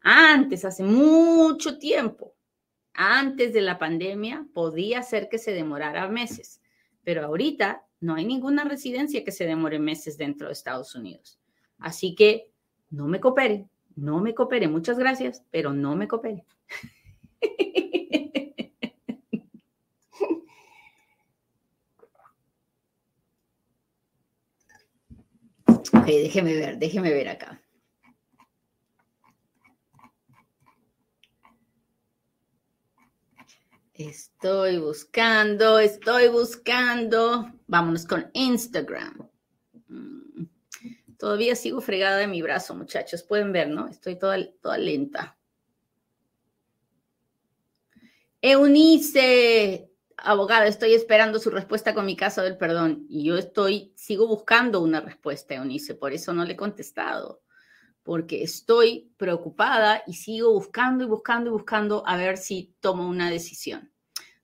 Antes, 0.00 0.64
hace 0.64 0.82
mucho 0.82 1.78
tiempo, 1.78 2.35
antes 2.96 3.52
de 3.52 3.60
la 3.60 3.78
pandemia, 3.78 4.46
podía 4.54 5.02
ser 5.02 5.28
que 5.28 5.38
se 5.38 5.52
demorara 5.52 6.08
meses, 6.08 6.60
pero 7.04 7.24
ahorita 7.24 7.84
no 8.00 8.14
hay 8.14 8.24
ninguna 8.24 8.64
residencia 8.64 9.24
que 9.24 9.32
se 9.32 9.46
demore 9.46 9.78
meses 9.78 10.16
dentro 10.16 10.46
de 10.48 10.54
Estados 10.54 10.94
Unidos. 10.94 11.38
Así 11.78 12.14
que 12.14 12.50
no 12.90 13.06
me 13.06 13.20
coopere, 13.20 13.68
no 13.94 14.20
me 14.20 14.34
coopere. 14.34 14.68
Muchas 14.68 14.98
gracias, 14.98 15.42
pero 15.50 15.72
no 15.72 15.94
me 15.94 16.08
coopere. 16.08 16.44
Ok, 25.92 26.06
déjeme 26.06 26.54
ver, 26.54 26.78
déjeme 26.78 27.10
ver 27.12 27.28
acá. 27.28 27.60
Estoy 33.98 34.76
buscando, 34.78 35.78
estoy 35.78 36.28
buscando. 36.28 37.50
Vámonos 37.66 38.04
con 38.04 38.30
Instagram. 38.34 39.26
Mm, 39.88 40.44
todavía 41.18 41.56
sigo 41.56 41.80
fregada 41.80 42.18
de 42.18 42.26
mi 42.26 42.42
brazo, 42.42 42.74
muchachos. 42.74 43.22
Pueden 43.22 43.52
ver, 43.52 43.70
¿no? 43.70 43.88
Estoy 43.88 44.18
toda, 44.18 44.36
toda 44.60 44.76
lenta. 44.76 45.38
Eunice, 48.42 49.90
abogada, 50.18 50.66
estoy 50.66 50.92
esperando 50.92 51.38
su 51.38 51.48
respuesta 51.48 51.94
con 51.94 52.04
mi 52.04 52.16
caso 52.16 52.42
del 52.42 52.58
perdón. 52.58 53.06
Y 53.08 53.24
yo 53.24 53.38
estoy, 53.38 53.94
sigo 53.96 54.26
buscando 54.26 54.82
una 54.82 55.00
respuesta, 55.00 55.54
Eunice, 55.54 55.94
por 55.94 56.12
eso 56.12 56.34
no 56.34 56.44
le 56.44 56.52
he 56.52 56.56
contestado. 56.56 57.40
Porque 58.06 58.44
estoy 58.44 59.12
preocupada 59.16 60.02
y 60.06 60.14
sigo 60.14 60.52
buscando 60.52 61.04
y 61.04 61.08
buscando 61.08 61.50
y 61.50 61.52
buscando 61.52 62.06
a 62.06 62.16
ver 62.16 62.38
si 62.38 62.76
tomo 62.78 63.08
una 63.08 63.30
decisión. 63.30 63.90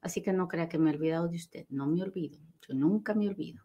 Así 0.01 0.21
que 0.21 0.33
no 0.33 0.49
crea 0.49 0.69
que 0.69 0.79
me 0.79 0.91
he 0.91 0.95
olvidado 0.95 1.29
de 1.29 1.37
usted. 1.37 1.67
No 1.69 1.87
me 1.87 2.03
olvido. 2.03 2.41
Yo 2.69 2.75
nunca 2.75 3.15
me 3.15 3.29
olvido. 3.29 3.65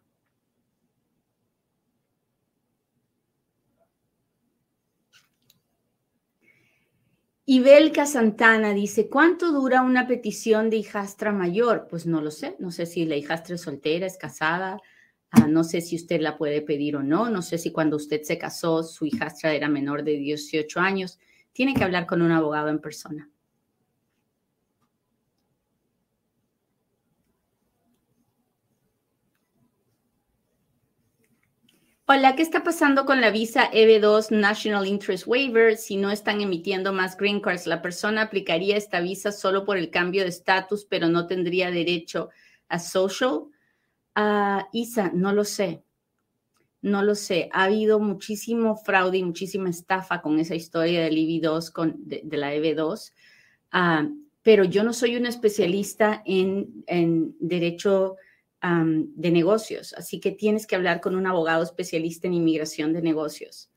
Ibelka 7.44 8.06
Santana 8.06 8.74
dice, 8.74 9.08
¿cuánto 9.08 9.50
dura 9.52 9.82
una 9.82 10.06
petición 10.06 10.70
de 10.70 10.76
hijastra 10.76 11.32
mayor? 11.32 11.88
Pues 11.88 12.06
no 12.06 12.20
lo 12.20 12.30
sé, 12.30 12.56
no 12.58 12.70
sé 12.70 12.86
si 12.86 13.04
la 13.06 13.16
hijastra 13.16 13.54
es 13.54 13.62
soltera, 13.62 14.06
es 14.06 14.18
casada, 14.18 14.80
ah, 15.30 15.46
no 15.46 15.64
sé 15.64 15.80
si 15.80 15.96
usted 15.96 16.20
la 16.20 16.36
puede 16.36 16.62
pedir 16.62 16.96
o 16.96 17.02
no, 17.02 17.30
no 17.30 17.42
sé 17.42 17.58
si 17.58 17.72
cuando 17.72 17.96
usted 17.96 18.22
se 18.22 18.38
casó 18.38 18.82
su 18.82 19.06
hijastra 19.06 19.54
era 19.54 19.68
menor 19.68 20.04
de 20.04 20.12
18 20.12 20.80
años, 20.80 21.18
tiene 21.52 21.74
que 21.74 21.84
hablar 21.84 22.06
con 22.06 22.22
un 22.22 22.32
abogado 22.32 22.68
en 22.68 22.80
persona. 22.80 23.30
Hola, 32.10 32.36
¿qué 32.36 32.42
está 32.42 32.64
pasando 32.64 33.04
con 33.04 33.20
la 33.20 33.30
visa 33.30 33.70
EB2 33.70 34.30
National 34.30 34.86
Interest 34.86 35.26
Waiver? 35.26 35.76
Si 35.76 35.98
no 35.98 36.10
están 36.10 36.40
emitiendo 36.40 36.94
más 36.94 37.18
green 37.18 37.38
cards, 37.38 37.66
la 37.66 37.82
persona 37.82 38.22
aplicaría 38.22 38.78
esta 38.78 39.00
visa 39.00 39.30
solo 39.30 39.66
por 39.66 39.76
el 39.76 39.90
cambio 39.90 40.22
de 40.22 40.30
estatus, 40.30 40.86
pero 40.86 41.08
no 41.08 41.26
tendría 41.26 41.70
derecho 41.70 42.30
a 42.70 42.78
social. 42.78 43.48
Uh, 44.18 44.66
Isa, 44.72 45.12
no 45.14 45.32
lo 45.32 45.44
sé. 45.44 45.84
No 46.82 47.02
lo 47.02 47.14
sé. 47.14 47.48
Ha 47.52 47.64
habido 47.64 48.00
muchísimo 48.00 48.76
fraude 48.76 49.18
y 49.18 49.22
muchísima 49.22 49.70
estafa 49.70 50.20
con 50.20 50.40
esa 50.40 50.56
historia 50.56 51.04
del 51.04 51.16
IB2, 51.16 51.70
con, 51.70 51.94
de, 51.98 52.24
la 52.36 52.52
EB2. 52.52 53.12
Ah, 53.70 54.08
pero 54.42 54.64
yo 54.64 54.82
no 54.82 54.92
soy 54.92 55.14
una 55.14 55.28
especialista 55.28 56.20
en 56.24 56.84
derecho 57.38 58.16
de 58.60 59.30
negocios, 59.30 59.94
así 59.94 60.18
que 60.18 60.32
tienes 60.32 60.66
que 60.66 60.74
hablar 60.74 61.00
con 61.00 61.14
un 61.14 61.26
abogado 61.28 61.62
especialista 61.62 62.26
en 62.26 62.34
inmigración 62.34 62.92
de 62.92 63.02
negocios. 63.02 63.70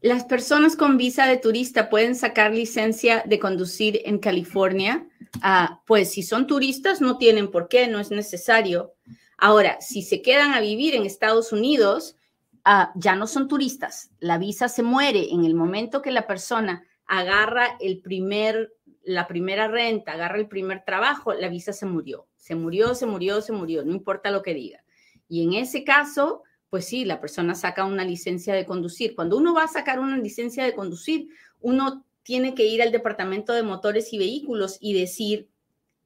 Las 0.00 0.24
personas 0.24 0.74
con 0.74 0.96
visa 0.96 1.26
de 1.26 1.36
turista 1.36 1.88
pueden 1.88 2.16
sacar 2.16 2.52
licencia 2.52 3.22
de 3.24 3.38
conducir 3.38 4.00
en 4.04 4.18
California. 4.18 5.06
Ah, 5.40 5.82
pues 5.86 6.10
si 6.10 6.22
son 6.22 6.46
turistas 6.46 7.00
no 7.00 7.16
tienen 7.16 7.50
por 7.50 7.68
qué, 7.68 7.88
no 7.88 7.98
es 7.98 8.10
necesario. 8.10 8.94
Ahora, 9.38 9.80
si 9.80 10.02
se 10.02 10.20
quedan 10.20 10.52
a 10.52 10.60
vivir 10.60 10.94
en 10.94 11.04
Estados 11.04 11.52
Unidos, 11.52 12.16
ah, 12.64 12.92
ya 12.94 13.16
no 13.16 13.26
son 13.26 13.48
turistas. 13.48 14.10
La 14.20 14.38
visa 14.38 14.68
se 14.68 14.82
muere 14.82 15.30
en 15.32 15.44
el 15.44 15.54
momento 15.54 16.02
que 16.02 16.10
la 16.10 16.26
persona 16.26 16.84
agarra 17.06 17.76
el 17.80 18.00
primer 18.00 18.72
la 19.04 19.26
primera 19.26 19.68
renta, 19.68 20.12
agarra 20.12 20.38
el 20.38 20.48
primer 20.48 20.84
trabajo, 20.84 21.32
la 21.34 21.48
visa 21.48 21.72
se 21.72 21.86
murió. 21.86 22.26
Se 22.36 22.54
murió, 22.54 22.94
se 22.94 23.06
murió, 23.06 23.40
se 23.40 23.52
murió, 23.52 23.84
no 23.84 23.92
importa 23.92 24.30
lo 24.30 24.42
que 24.42 24.54
diga. 24.54 24.84
Y 25.28 25.42
en 25.42 25.54
ese 25.54 25.84
caso, 25.84 26.42
pues 26.70 26.86
sí, 26.86 27.04
la 27.04 27.20
persona 27.20 27.54
saca 27.54 27.84
una 27.84 28.04
licencia 28.04 28.54
de 28.54 28.66
conducir. 28.66 29.14
Cuando 29.14 29.36
uno 29.36 29.54
va 29.54 29.64
a 29.64 29.68
sacar 29.68 29.98
una 29.98 30.18
licencia 30.18 30.64
de 30.64 30.74
conducir, 30.74 31.28
uno 31.60 32.04
tiene 32.22 32.54
que 32.54 32.66
ir 32.66 32.82
al 32.82 32.92
departamento 32.92 33.52
de 33.52 33.62
motores 33.62 34.12
y 34.12 34.18
vehículos 34.18 34.78
y 34.80 34.94
decir, 34.94 35.48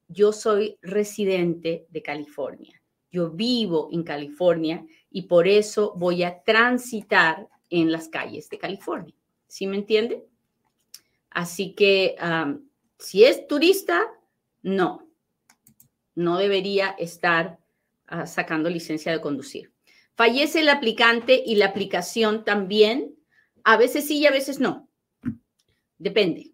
yo 0.07 0.31
soy 0.31 0.77
residente 0.81 1.85
de 1.89 2.01
California, 2.01 2.81
yo 3.11 3.31
vivo 3.31 3.89
en 3.91 4.03
California 4.03 4.85
y 5.11 5.23
por 5.23 5.47
eso 5.47 5.93
voy 5.95 6.23
a 6.23 6.41
transitar 6.43 7.47
en 7.69 7.91
las 7.91 8.07
calles 8.07 8.49
de 8.49 8.57
California. 8.57 9.13
¿Sí 9.47 9.67
me 9.67 9.77
entiende? 9.77 10.25
Así 11.29 11.73
que 11.73 12.15
si 12.99 13.23
es 13.23 13.47
turista, 13.47 14.07
no, 14.61 15.07
no 16.15 16.37
debería 16.37 16.95
estar 16.97 17.59
ah, 18.07 18.25
sacando 18.25 18.69
licencia 18.69 19.11
de 19.11 19.21
conducir. 19.21 19.71
Fallece 20.15 20.61
el 20.61 20.69
aplicante 20.69 21.43
y 21.45 21.55
la 21.55 21.67
aplicación 21.67 22.43
también. 22.43 23.15
A 23.63 23.77
veces 23.77 24.07
sí 24.07 24.17
y 24.17 24.25
a 24.25 24.31
veces 24.31 24.59
no. 24.59 24.86
Depende. 25.97 26.51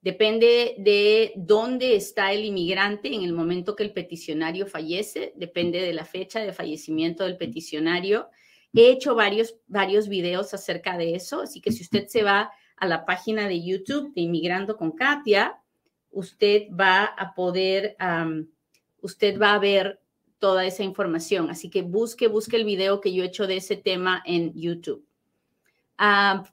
Depende 0.00 0.76
de 0.78 1.32
dónde 1.36 1.96
está 1.96 2.32
el 2.32 2.44
inmigrante 2.44 3.12
en 3.12 3.22
el 3.22 3.32
momento 3.32 3.74
que 3.74 3.82
el 3.82 3.92
peticionario 3.92 4.66
fallece. 4.66 5.32
Depende 5.36 5.80
de 5.80 5.92
la 5.92 6.04
fecha 6.04 6.40
de 6.40 6.52
fallecimiento 6.52 7.24
del 7.24 7.36
peticionario. 7.36 8.28
He 8.72 8.90
hecho 8.90 9.14
varios, 9.14 9.56
varios 9.66 10.08
videos 10.08 10.54
acerca 10.54 10.96
de 10.96 11.14
eso, 11.14 11.42
así 11.42 11.60
que 11.60 11.72
si 11.72 11.82
usted 11.82 12.06
se 12.06 12.22
va 12.22 12.52
a 12.76 12.86
la 12.86 13.04
página 13.04 13.48
de 13.48 13.62
YouTube 13.62 14.14
de 14.14 14.20
Inmigrando 14.20 14.76
con 14.76 14.92
Katia, 14.92 15.60
usted 16.10 16.68
va 16.70 17.04
a 17.04 17.34
poder, 17.34 17.96
usted 19.00 19.40
va 19.40 19.54
a 19.54 19.58
ver 19.58 20.00
toda 20.38 20.64
esa 20.64 20.84
información. 20.84 21.50
Así 21.50 21.70
que 21.70 21.82
busque, 21.82 22.28
busque 22.28 22.56
el 22.56 22.64
video 22.64 23.00
que 23.00 23.12
yo 23.12 23.24
he 23.24 23.26
hecho 23.26 23.48
de 23.48 23.56
ese 23.56 23.76
tema 23.76 24.22
en 24.24 24.52
YouTube. 24.54 25.07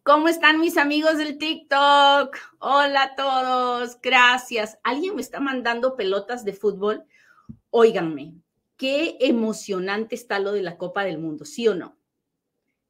¿Cómo 0.01 0.27
están 0.27 0.59
mis 0.59 0.75
amigos 0.75 1.19
del 1.19 1.37
TikTok? 1.37 2.35
Hola 2.57 3.03
a 3.03 3.15
todos, 3.15 4.01
gracias. 4.01 4.79
¿Alguien 4.83 5.15
me 5.15 5.21
está 5.21 5.39
mandando 5.39 5.95
pelotas 5.95 6.43
de 6.45 6.53
fútbol? 6.53 7.03
Óiganme, 7.69 8.33
qué 8.75 9.17
emocionante 9.19 10.15
está 10.15 10.39
lo 10.39 10.51
de 10.51 10.63
la 10.63 10.77
Copa 10.77 11.03
del 11.03 11.19
Mundo, 11.19 11.45
¿sí 11.45 11.67
o 11.67 11.75
no? 11.75 11.95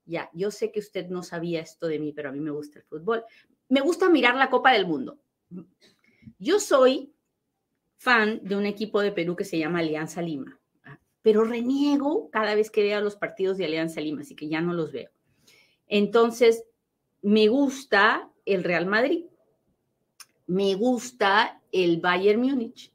Ya, 0.05 0.29
yo 0.33 0.49
sé 0.49 0.71
que 0.71 0.79
usted 0.79 1.09
no 1.09 1.23
sabía 1.23 1.59
esto 1.59 1.87
de 1.87 1.99
mí, 1.99 2.13
pero 2.13 2.29
a 2.29 2.31
mí 2.31 2.39
me 2.39 2.51
gusta 2.51 2.79
el 2.79 2.85
fútbol. 2.85 3.25
Me 3.67 3.81
gusta 3.81 4.09
mirar 4.09 4.35
la 4.35 4.49
Copa 4.49 4.71
del 4.71 4.87
Mundo. 4.87 5.19
Yo 6.39 6.61
soy 6.61 7.13
fan 7.97 8.39
de 8.43 8.55
un 8.55 8.65
equipo 8.65 9.01
de 9.01 9.11
Perú 9.11 9.35
que 9.35 9.43
se 9.43 9.59
llama 9.59 9.79
Alianza 9.79 10.21
Lima, 10.21 10.57
pero 11.21 11.43
reniego 11.43 12.29
cada 12.29 12.55
vez 12.55 12.71
que 12.71 12.83
veo 12.83 13.01
los 13.01 13.17
partidos 13.17 13.57
de 13.57 13.65
Alianza 13.65 13.99
Lima, 13.99 14.21
así 14.21 14.37
que 14.37 14.47
ya 14.47 14.61
no 14.61 14.73
los 14.73 14.93
veo. 14.93 15.09
Entonces, 15.87 16.63
me 17.21 17.47
gusta 17.47 18.29
el 18.45 18.63
Real 18.63 18.85
Madrid, 18.85 19.25
me 20.47 20.75
gusta 20.75 21.61
el 21.71 21.99
Bayern 21.99 22.41
Múnich, 22.41 22.91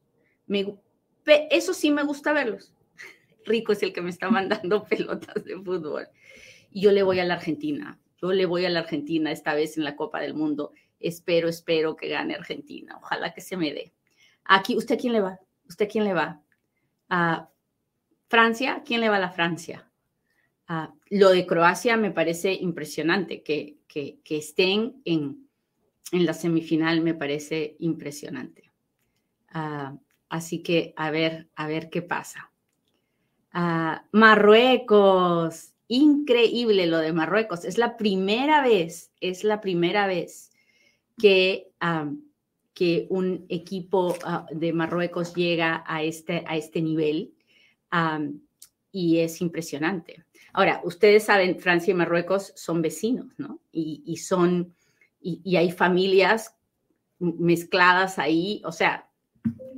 eso 1.51 1.75
sí 1.75 1.91
me 1.91 2.05
gusta 2.05 2.33
verlos. 2.33 2.73
Rico 3.45 3.73
es 3.73 3.83
el 3.83 3.93
que 3.93 4.03
me 4.03 4.11
está 4.11 4.31
mandando 4.31 4.85
pelotas 4.89 5.45
de 5.45 5.57
fútbol. 5.57 6.09
Yo 6.73 6.93
le 6.93 7.03
voy 7.03 7.19
a 7.19 7.25
la 7.25 7.35
Argentina, 7.35 7.99
yo 8.21 8.33
le 8.33 8.47
voy 8.47 8.65
a 8.65 8.71
la 8.71 8.81
Argentina 8.81 9.33
esta 9.33 9.55
vez 9.55 9.77
en 9.77 9.85
la 9.85 9.97
Copa 9.97 10.21
del 10.21 10.35
Mundo 10.35 10.73
espero, 11.01 11.49
espero 11.49 11.97
que 11.97 12.09
gane 12.09 12.35
Argentina. 12.35 12.97
Ojalá 12.99 13.33
que 13.33 13.41
se 13.41 13.57
me 13.57 13.73
dé. 13.73 13.93
Aquí, 14.45 14.77
¿usted 14.77 14.99
quién 14.99 15.15
le 15.15 15.21
va? 15.21 15.41
¿Usted 15.67 15.89
quién 15.89 16.05
le 16.05 16.15
va? 16.15 16.43
¿A 17.09 17.49
Francia? 18.29 18.83
¿Quién 18.85 19.01
le 19.01 19.09
va 19.09 19.17
a 19.17 19.21
la 19.21 19.31
Francia? 19.31 19.90
Lo 21.09 21.31
de 21.31 21.47
Croacia 21.47 21.97
me 21.97 22.11
parece 22.11 22.53
impresionante, 22.53 23.43
que, 23.43 23.79
que, 23.89 24.21
estén 24.29 25.01
en, 25.05 25.49
en, 26.13 26.27
la 26.27 26.35
semifinal 26.35 27.01
me 27.01 27.15
parece 27.15 27.77
impresionante. 27.81 28.71
así 30.29 30.63
que 30.63 30.95
a 30.97 31.11
ver, 31.11 31.49
a 31.57 31.67
ver 31.67 31.91
qué 31.91 32.03
pasa. 32.03 32.53
Marruecos, 34.13 35.73
increíble 35.89 36.87
lo 36.87 36.99
de 36.99 37.13
Marruecos. 37.13 37.65
Es 37.65 37.77
la 37.77 37.97
primera 37.97 38.63
vez, 38.63 39.11
es 39.21 39.43
la 39.43 39.61
primera 39.61 40.07
vez 40.07 40.53
que, 41.19 41.73
que 42.75 43.07
un 43.11 43.45
equipo 43.49 44.15
ah, 44.25 44.47
de 44.53 44.73
Marruecos 44.73 45.35
llega 45.35 45.83
a 45.87 46.05
este, 46.05 46.45
a 46.47 46.57
este 46.57 46.81
nivel 46.81 47.35
y 48.93 49.19
es 49.19 49.41
impresionante. 49.41 50.25
Ahora, 50.53 50.81
ustedes 50.85 51.25
saben, 51.25 51.59
Francia 51.59 51.93
y 51.93 51.95
Marruecos 51.95 52.53
son 52.57 52.83
vecinos, 52.83 53.27
¿no? 53.39 53.61
Y, 53.73 54.17
son, 54.17 54.75
y, 55.21 55.57
hay 55.57 55.71
familias 55.71 56.55
mezcladas 57.19 58.19
ahí, 58.19 58.63
o 58.65 58.73
sea, 58.73 59.09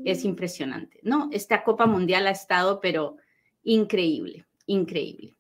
es 0.05 0.25
impresionante, 0.25 1.01
¿no? 1.03 1.29
Esta 1.33 1.65
Copa 1.65 1.87
Mundial 1.87 2.27
ha 2.27 2.31
estado, 2.31 2.81
pero 2.81 3.17
increíble, 3.63 4.47
increíble 4.67 5.37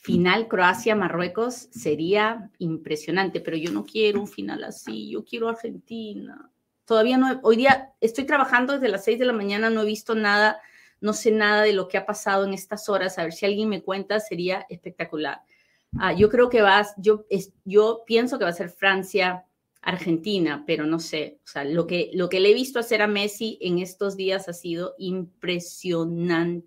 final 0.00 0.48
Croacia-Marruecos 0.48 1.68
sería 1.70 2.50
impresionante, 2.58 3.40
pero 3.40 3.56
yo 3.56 3.70
no 3.70 3.84
quiero 3.84 4.20
un 4.20 4.28
final 4.28 4.64
así, 4.64 5.10
yo 5.10 5.24
quiero 5.24 5.48
Argentina. 5.48 6.50
Todavía 6.86 7.18
no, 7.18 7.38
hoy 7.42 7.56
día 7.56 7.92
estoy 8.00 8.24
trabajando 8.24 8.72
desde 8.72 8.88
las 8.88 9.04
6 9.04 9.18
de 9.18 9.26
la 9.26 9.34
mañana, 9.34 9.68
no 9.68 9.82
he 9.82 9.86
visto 9.86 10.14
nada, 10.14 10.58
no 11.00 11.12
sé 11.12 11.30
nada 11.30 11.62
de 11.62 11.72
lo 11.72 11.88
que 11.88 11.98
ha 11.98 12.06
pasado 12.06 12.44
en 12.44 12.54
estas 12.54 12.88
horas, 12.88 13.18
a 13.18 13.24
ver 13.24 13.32
si 13.32 13.46
alguien 13.46 13.68
me 13.68 13.82
cuenta, 13.82 14.20
sería 14.20 14.66
espectacular. 14.68 15.42
Ah, 15.98 16.12
yo 16.12 16.28
creo 16.28 16.48
que 16.48 16.62
vas, 16.62 16.94
yo, 16.98 17.26
yo 17.64 18.04
pienso 18.06 18.38
que 18.38 18.44
va 18.44 18.50
a 18.50 18.54
ser 18.54 18.70
Francia. 18.70 19.44
Argentina, 19.82 20.62
pero 20.66 20.84
no 20.84 20.98
sé, 20.98 21.40
o 21.42 21.48
sea, 21.48 21.64
lo 21.64 21.86
que, 21.86 22.10
lo 22.12 22.28
que 22.28 22.38
le 22.38 22.50
he 22.50 22.54
visto 22.54 22.78
hacer 22.78 23.00
a 23.00 23.06
Messi 23.06 23.56
en 23.62 23.78
estos 23.78 24.14
días 24.14 24.46
ha 24.46 24.52
sido 24.52 24.94
impresionante 24.98 26.66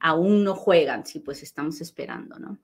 aún 0.00 0.42
no 0.42 0.54
juegan, 0.54 1.06
sí, 1.06 1.20
pues 1.20 1.42
estamos 1.42 1.80
esperando, 1.80 2.38
¿no? 2.38 2.58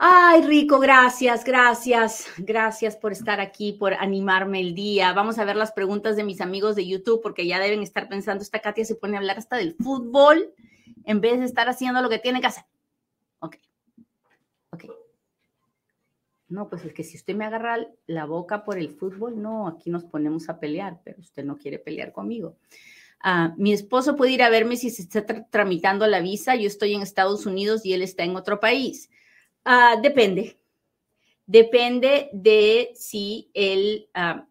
Ay, 0.00 0.42
Rico, 0.42 0.78
gracias, 0.78 1.42
gracias, 1.42 2.28
gracias 2.38 2.96
por 2.96 3.10
estar 3.10 3.40
aquí, 3.40 3.72
por 3.72 3.94
animarme 3.94 4.60
el 4.60 4.72
día. 4.72 5.12
Vamos 5.12 5.40
a 5.40 5.44
ver 5.44 5.56
las 5.56 5.72
preguntas 5.72 6.14
de 6.14 6.22
mis 6.22 6.40
amigos 6.40 6.76
de 6.76 6.86
YouTube, 6.86 7.20
porque 7.20 7.48
ya 7.48 7.58
deben 7.58 7.82
estar 7.82 8.08
pensando, 8.08 8.42
esta 8.42 8.60
Katia 8.60 8.84
se 8.84 8.94
pone 8.94 9.16
a 9.16 9.18
hablar 9.18 9.38
hasta 9.38 9.56
del 9.56 9.74
fútbol 9.74 10.54
en 11.04 11.20
vez 11.20 11.40
de 11.40 11.46
estar 11.46 11.68
haciendo 11.68 12.00
lo 12.00 12.08
que 12.08 12.20
tiene 12.20 12.40
que 12.40 12.46
hacer. 12.46 12.62
Ok, 13.40 13.56
ok. 14.70 14.84
No, 16.46 16.68
pues 16.68 16.84
es 16.84 16.94
que 16.94 17.02
si 17.02 17.16
usted 17.16 17.34
me 17.34 17.46
agarra 17.46 17.84
la 18.06 18.24
boca 18.24 18.64
por 18.64 18.78
el 18.78 18.90
fútbol, 18.90 19.42
no, 19.42 19.66
aquí 19.66 19.90
nos 19.90 20.04
ponemos 20.04 20.48
a 20.48 20.60
pelear, 20.60 21.00
pero 21.02 21.18
usted 21.18 21.44
no 21.44 21.58
quiere 21.58 21.80
pelear 21.80 22.12
conmigo. 22.12 22.56
Ah, 23.20 23.52
mi 23.56 23.72
esposo 23.72 24.14
puede 24.14 24.30
ir 24.30 24.44
a 24.44 24.48
verme 24.48 24.76
si 24.76 24.90
se 24.90 25.02
está 25.02 25.24
tramitando 25.50 26.06
la 26.06 26.20
visa, 26.20 26.54
yo 26.54 26.68
estoy 26.68 26.94
en 26.94 27.02
Estados 27.02 27.46
Unidos 27.46 27.84
y 27.84 27.94
él 27.94 28.02
está 28.02 28.22
en 28.22 28.36
otro 28.36 28.60
país. 28.60 29.10
Ah, 29.70 29.96
depende. 30.02 30.58
Depende 31.44 32.30
de 32.32 32.90
si 32.94 33.50
él 33.52 34.08
ah, 34.14 34.48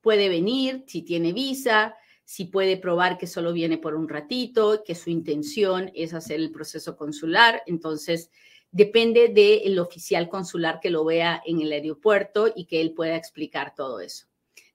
puede 0.00 0.30
venir, 0.30 0.82
si 0.86 1.02
tiene 1.02 1.34
visa, 1.34 1.94
si 2.24 2.46
puede 2.46 2.78
probar 2.78 3.18
que 3.18 3.26
solo 3.26 3.52
viene 3.52 3.76
por 3.76 3.94
un 3.94 4.08
ratito, 4.08 4.82
que 4.82 4.94
su 4.94 5.10
intención 5.10 5.92
es 5.94 6.14
hacer 6.14 6.40
el 6.40 6.50
proceso 6.52 6.96
consular. 6.96 7.62
Entonces, 7.66 8.30
depende 8.70 9.28
del 9.28 9.78
oficial 9.78 10.30
consular 10.30 10.80
que 10.80 10.88
lo 10.88 11.04
vea 11.04 11.42
en 11.44 11.60
el 11.60 11.70
aeropuerto 11.70 12.50
y 12.56 12.64
que 12.64 12.80
él 12.80 12.94
pueda 12.94 13.16
explicar 13.16 13.74
todo 13.74 14.00
eso. 14.00 14.24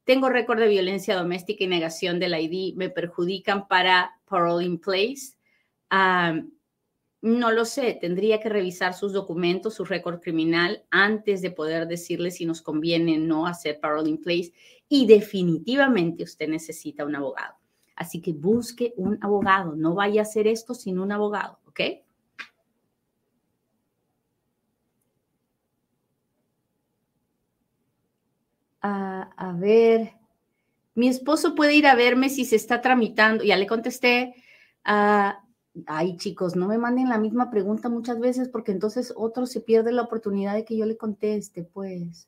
tengo 0.04 0.30
récord 0.30 0.60
de 0.60 0.68
violencia 0.68 1.16
doméstica 1.16 1.64
y 1.64 1.68
negación 1.68 2.20
del 2.20 2.40
ID, 2.40 2.76
me 2.76 2.92
perjudican 2.92 3.68
para 3.68 4.12
parole 4.26 4.64
in 4.64 4.78
place. 4.78 5.36
No 7.22 7.52
lo 7.52 7.66
sé, 7.66 7.98
tendría 8.00 8.40
que 8.40 8.50
revisar 8.50 8.94
sus 8.94 9.14
documentos, 9.14 9.76
su 9.76 9.86
récord 9.86 10.22
criminal, 10.22 10.84
antes 10.90 11.42
de 11.42 11.52
poder 11.52 11.88
decirle 11.88 12.32
si 12.32 12.46
nos 12.46 12.62
conviene 12.62 13.18
no 13.18 13.46
hacer 13.46 13.80
parole 13.80 14.10
in 14.10 14.22
place. 14.22 14.54
Y 14.88 15.06
definitivamente 15.06 16.24
usted 16.24 16.48
necesita 16.48 17.06
un 17.06 17.16
abogado. 17.16 17.56
Así 17.96 18.22
que 18.22 18.32
busque 18.32 18.94
un 18.96 19.18
abogado, 19.22 19.76
no 19.76 19.94
vaya 19.94 20.22
a 20.22 20.24
hacer 20.24 20.48
esto 20.48 20.74
sin 20.74 21.00
un 21.00 21.12
abogado, 21.12 21.60
¿ok? 21.66 21.82
a 28.82 29.54
ver, 29.58 30.14
mi 30.96 31.08
esposo 31.08 31.56
puede 31.56 31.76
ir 31.76 31.88
a 31.88 31.96
verme 31.96 32.30
si 32.30 32.46
se 32.46 32.56
está 32.56 32.82
tramitando. 32.82 33.44
Ya 33.44 33.56
le 33.56 33.68
contesté. 33.68 34.36
Ay, 35.88 36.18
chicos, 36.18 36.56
no 36.56 36.68
me 36.68 36.78
manden 36.78 37.10
la 37.10 37.18
misma 37.18 37.50
pregunta 37.50 37.90
muchas 37.90 38.20
veces 38.20 38.50
porque 38.50 38.72
entonces 38.72 39.14
otro 39.16 39.46
se 39.46 39.62
pierde 39.62 39.92
la 39.92 40.04
oportunidad 40.04 40.54
de 40.54 40.66
que 40.66 40.78
yo 40.78 40.86
le 40.86 40.98
conteste, 40.98 41.64
pues. 41.64 42.28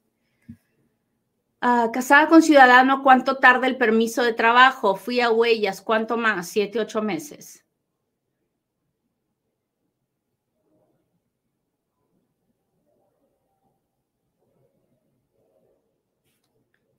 casada 1.60 2.28
con 2.28 2.42
ciudadano, 2.42 3.04
¿cuánto 3.04 3.38
tarda 3.38 3.68
el 3.68 3.78
permiso 3.78 4.24
de 4.24 4.34
trabajo? 4.34 4.96
Fui 4.96 5.22
a 5.22 5.32
huellas, 5.32 5.82
¿cuánto 5.82 6.18
más? 6.18 6.48
Siete, 6.48 6.80
ocho 6.80 7.02
meses. 7.02 7.66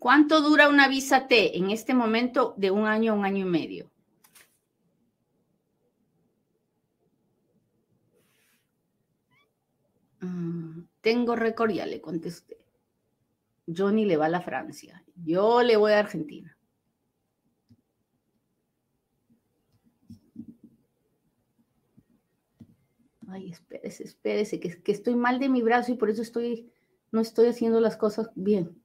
¿Cuánto 0.03 0.41
dura 0.41 0.69
una 0.69 0.89
visa 0.89 1.29
T 1.29 1.57
en 1.57 1.71
este 1.71 1.95
momento 1.95 2.55
de 2.57 2.73
un 2.73 2.87
año 2.87 3.13
a 3.13 3.15
un 3.15 3.25
año 3.25 3.47
y 3.47 3.49
medio? 3.49 3.92
Mm, 10.23 10.85
tengo 11.01 11.37
récord, 11.37 11.71
ya 11.71 11.87
le 11.87 12.01
contesté. 12.01 12.57
Johnny 13.67 14.07
le 14.07 14.17
va 14.17 14.27
a 14.27 14.31
la 14.31 14.41
Francia. 14.41 15.05
Yo 15.15 15.63
le 15.63 15.77
voy 15.77 15.93
a 15.93 15.99
Argentina. 15.99 16.57
Ay, 23.29 23.51
espérese, 23.51 24.05
espérese, 24.05 24.61
que, 24.61 24.83
que 24.83 24.93
estoy 24.93 25.15
mal 25.15 25.39
de 25.39 25.49
mi 25.49 25.63
brazo 25.63 25.93
y 25.93 25.97
por 25.97 26.11
eso 26.11 26.23
estoy, 26.23 26.71
no 27.11 27.21
estoy 27.21 27.49
haciendo 27.49 27.81
las 27.81 27.97
cosas 27.97 28.31
bien 28.35 28.83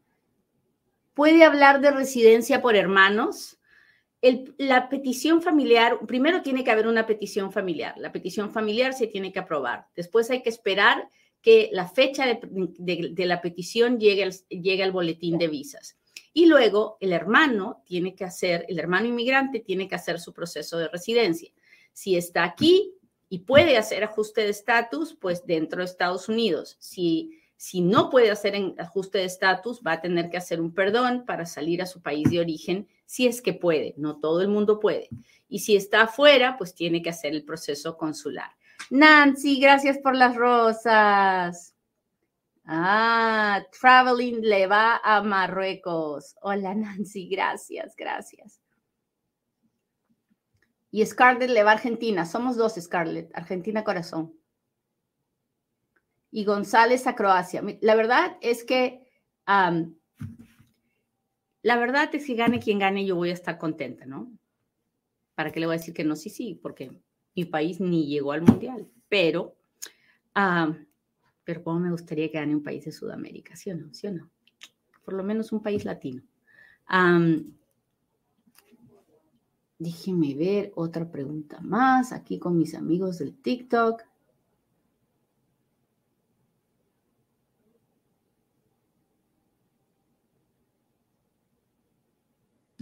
puede 1.17 1.43
hablar 1.43 1.82
de 1.82 1.89
residencia 1.89 2.62
por 2.62 2.76
hermanos. 2.76 3.58
la 4.60 4.88
petición 4.88 5.41
familiar, 5.41 5.97
primero 6.06 6.43
tiene 6.43 6.63
que 6.63 6.69
haber 6.69 6.88
una 6.88 7.08
petición 7.08 7.52
familiar. 7.52 7.95
La 7.97 8.12
petición 8.12 8.52
familiar 8.52 8.93
se 8.93 9.08
tiene 9.08 9.34
que 9.34 9.39
aprobar. 9.39 9.88
Después 9.95 10.30
hay 10.30 10.43
que 10.43 10.50
esperar 10.50 11.10
que 11.47 11.69
la 11.71 11.88
fecha 11.88 12.25
de, 12.25 13.25
la 13.25 13.39
petición 13.39 14.01
llegue 14.01 14.23
al, 14.23 14.33
llegue 14.49 14.83
al 14.83 14.91
boletín 14.91 15.38
de 15.38 15.47
visas. 15.47 15.97
Y 16.33 16.45
luego 16.45 16.97
el 16.99 17.13
hermano 17.13 17.83
tiene 17.86 18.15
que 18.15 18.25
hacer, 18.25 18.65
el 18.67 18.77
hermano 18.77 19.07
inmigrante 19.07 19.62
tiene 19.62 19.88
que 19.88 19.95
hacer 19.95 20.19
su 20.19 20.33
proceso 20.33 20.77
de 20.77 20.89
residencia. 20.89 21.49
Si 21.93 22.17
está 22.17 22.43
aquí 22.43 22.95
y 23.29 23.39
puede 23.39 23.77
hacer 23.77 24.03
ajuste 24.03 24.41
de 24.41 24.49
estatus, 24.49 25.15
pues 25.15 25.45
dentro 25.45 25.79
de 25.79 25.86
Estados 25.86 26.27
Unidos. 26.27 26.75
Si 26.81 27.39
si 27.55 27.79
no 27.79 28.10
puede 28.12 28.29
hacer 28.29 28.55
ajuste 28.77 29.19
de 29.19 29.23
estatus, 29.23 29.81
va 29.81 29.93
a 29.93 30.01
tener 30.01 30.29
que 30.29 30.38
hacer 30.38 30.60
un 30.60 30.73
perdón 30.73 31.23
para 31.25 31.45
salir 31.45 31.81
a 31.81 31.88
su 31.88 32.01
país 32.01 32.29
de 32.29 32.41
origen, 32.41 32.89
si 33.05 33.25
es 33.25 33.41
que 33.41 33.53
puede. 33.53 33.95
No 33.97 34.19
todo 34.19 34.41
el 34.41 34.49
mundo 34.49 34.81
puede. 34.81 35.07
Y 35.47 35.60
si 35.60 35.77
está 35.77 36.01
afuera, 36.03 36.55
pues 36.57 36.75
tiene 36.75 37.01
que 37.01 37.10
hacer 37.10 37.33
el 37.33 37.45
proceso 37.45 37.97
consular. 37.97 38.51
Nancy, 38.89 39.60
gracias 39.60 39.97
por 39.97 40.15
las 40.15 40.36
rosas. 40.36 41.76
Ah, 42.65 43.63
Traveling 43.80 44.41
le 44.41 44.67
va 44.67 45.00
a 45.04 45.21
Marruecos. 45.21 46.36
Hola 46.41 46.76
Nancy, 46.76 47.28
gracias, 47.30 47.95
gracias. 47.95 48.62
Y 50.91 51.06
Scarlett 51.06 51.50
le 51.50 51.63
va 51.63 51.71
a 51.71 51.73
Argentina. 51.76 52.26
Somos 52.26 52.56
dos, 52.58 52.76
Scarlett. 52.76 53.30
Argentina 53.36 53.84
corazón 53.84 54.38
y 56.32 56.45
González 56.45 57.08
a 57.08 57.15
Croacia. 57.15 57.63
La 57.82 57.95
verdad 57.95 58.38
es 58.41 58.63
que, 58.63 59.02
la 59.47 59.95
verdad 61.63 62.13
es 62.13 62.26
que 62.26 62.36
gane 62.36 62.60
quien 62.60 62.80
gane, 62.80 63.06
yo 63.06 63.15
voy 63.15 63.30
a 63.30 63.34
estar 63.34 63.58
contenta, 63.58 64.06
¿no? 64.06 64.32
¿Para 65.36 65.52
qué 65.52 65.60
le 65.60 65.65
voy 65.65 65.76
a 65.76 65.80
decir 65.80 65.93
que 65.93 66.04
no? 66.04 66.15
Sí, 66.15 66.30
sí, 66.30 66.60
porque 66.62 67.02
mi 67.38 67.45
país 67.45 67.80
ni 67.80 68.08
llegó 68.08 68.32
al 68.32 68.41
mundial, 68.41 68.88
pero, 69.08 69.56
pero 71.43 71.63
cómo 71.63 71.80
me 71.80 71.91
gustaría 71.91 72.30
que 72.32 72.39
gane 72.39 72.56
un 72.56 72.63
país 72.63 72.84
de 72.84 72.91
Sudamérica, 72.91 73.56
¿sí 73.56 73.69
o 73.69 73.76
no? 73.76 73.93
¿Sí 73.93 74.08
o 74.08 74.12
no? 74.12 74.28
Por 75.06 75.13
lo 75.13 75.23
menos 75.23 75.52
un 75.52 75.62
país 75.62 75.86
latino. 75.86 76.23
déjeme 79.78 80.34
ver 80.34 80.71
otra 80.76 81.10
pregunta 81.12 81.60
más 81.62 82.12
aquí 82.12 82.39
con 82.39 82.58
mis 82.58 82.73
amigos 82.73 83.19
del 83.19 83.36
TikTok. 83.36 84.02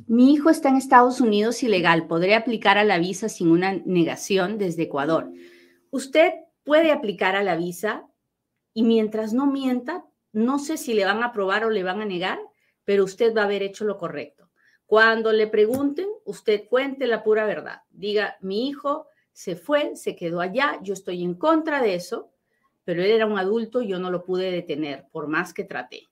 Mi 0.08 0.34
hijo 0.34 0.52
está 0.52 0.70
en 0.70 0.76
Estados 0.76 1.20
Unidos 1.20 1.64
ilegal. 1.64 2.06
¿Podré 2.06 2.36
aplicar 2.36 2.78
a 2.78 2.84
la 2.84 3.00
visa 3.00 3.28
sin 3.28 3.50
una 3.50 3.74
negación 3.74 4.60
desde 4.60 4.84
Ecuador? 4.84 5.32
Usted 5.90 6.32
puede 6.64 6.92
aplicar 6.92 7.36
a 7.36 7.42
la 7.42 7.56
visa 7.56 8.08
y 8.72 8.84
mientras 8.84 9.34
no 9.34 9.48
mienta, 9.48 10.06
no 10.32 10.60
sé 10.60 10.78
si 10.78 10.94
le 10.94 11.06
van 11.06 11.24
a 11.24 11.28
aprobar 11.28 11.66
o 11.66 11.72
le 11.72 11.82
van 11.82 12.02
a 12.02 12.06
negar, 12.06 12.38
pero 12.84 13.04
usted 13.04 13.36
va 13.36 13.42
a 13.42 13.46
haber 13.46 13.64
hecho 13.64 13.84
lo 13.84 13.98
correcto. 13.98 14.52
Cuando 14.86 15.32
le 15.32 15.48
pregunten, 15.48 16.08
usted 16.24 16.68
cuente 16.70 17.08
la 17.08 17.24
pura 17.24 17.48
verdad. 17.48 17.82
Diga, 17.90 18.38
mi 18.42 18.68
hijo 18.68 19.08
se 19.32 19.56
fue, 19.56 19.96
se 19.96 20.16
quedó 20.16 20.40
allá, 20.40 20.80
yo 20.84 20.94
estoy 20.94 21.24
en 21.24 21.34
contra 21.34 21.82
de 21.82 21.96
eso, 21.96 22.32
pero 22.84 23.02
él 23.02 23.10
era 23.10 23.26
un 23.26 23.40
adulto, 23.40 23.82
yo 23.82 23.98
no 23.98 24.12
lo 24.12 24.24
pude 24.24 24.52
detener, 24.52 25.08
por 25.12 25.28
más 25.28 25.52
que 25.52 25.64
traté. 25.64 26.10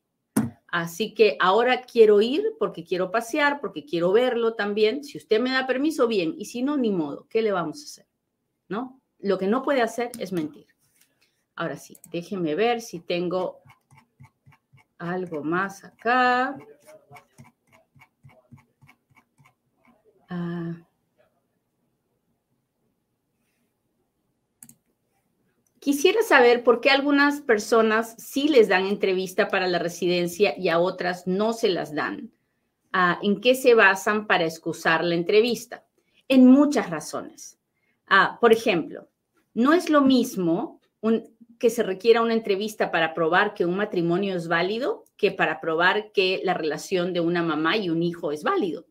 Así 0.73 1.13
que 1.13 1.37
ahora 1.39 1.83
quiero 1.83 2.19
ir 2.19 2.55
porque 2.57 2.83
quiero 2.83 3.11
pasear, 3.11 3.61
porque 3.61 3.85
quiero 3.85 4.11
verlo 4.11 4.55
también. 4.55 5.03
Si 5.03 5.19
usted 5.19 5.39
me 5.39 5.51
da 5.51 5.67
permiso, 5.67 6.07
bien. 6.07 6.33
Y 6.35 6.45
si 6.45 6.63
no, 6.63 6.77
ni 6.77 6.89
modo. 6.89 7.27
¿Qué 7.29 7.43
le 7.43 7.51
vamos 7.51 7.79
a 7.79 7.83
hacer? 7.83 8.07
¿No? 8.69 8.99
Lo 9.19 9.37
que 9.37 9.45
no 9.45 9.61
puede 9.61 9.83
hacer 9.83 10.09
es 10.17 10.31
mentir. 10.31 10.65
Ahora 11.55 11.77
sí, 11.77 11.95
déjeme 12.11 12.55
ver 12.55 12.81
si 12.81 12.99
tengo 13.01 13.61
algo 14.97 15.43
más 15.43 15.83
acá. 15.83 16.57
Ah. 20.27 20.73
Quisiera 25.83 26.21
saber 26.21 26.63
por 26.63 26.79
qué 26.79 26.91
algunas 26.91 27.41
personas 27.41 28.15
sí 28.17 28.47
les 28.47 28.69
dan 28.69 28.85
entrevista 28.85 29.49
para 29.49 29.67
la 29.67 29.79
residencia 29.79 30.57
y 30.57 30.69
a 30.69 30.79
otras 30.79 31.27
no 31.27 31.51
se 31.51 31.67
las 31.67 31.93
dan. 31.93 32.31
Ah, 32.93 33.19
¿En 33.21 33.41
qué 33.41 33.53
se 33.53 33.73
basan 33.73 34.25
para 34.25 34.45
excusar 34.45 35.03
la 35.03 35.15
entrevista? 35.15 35.85
En 36.29 36.47
muchas 36.47 36.89
razones. 36.89 37.59
Ah, 38.07 38.37
por 38.39 38.53
ejemplo, 38.53 39.09
no 39.53 39.73
es 39.73 39.89
lo 39.89 39.99
mismo 39.99 40.79
que 41.59 41.69
se 41.69 41.83
requiera 41.83 42.21
una 42.21 42.33
entrevista 42.33 42.89
para 42.89 43.13
probar 43.13 43.53
que 43.53 43.65
un 43.65 43.75
matrimonio 43.75 44.37
es 44.37 44.47
válido 44.47 45.03
que 45.17 45.31
para 45.31 45.59
probar 45.59 46.13
que 46.13 46.39
la 46.45 46.53
relación 46.53 47.11
de 47.11 47.19
una 47.19 47.43
mamá 47.43 47.75
y 47.75 47.89
un 47.89 48.03
hijo 48.03 48.31
es 48.31 48.43
válido, 48.43 48.87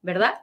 ¿verdad? 0.00 0.42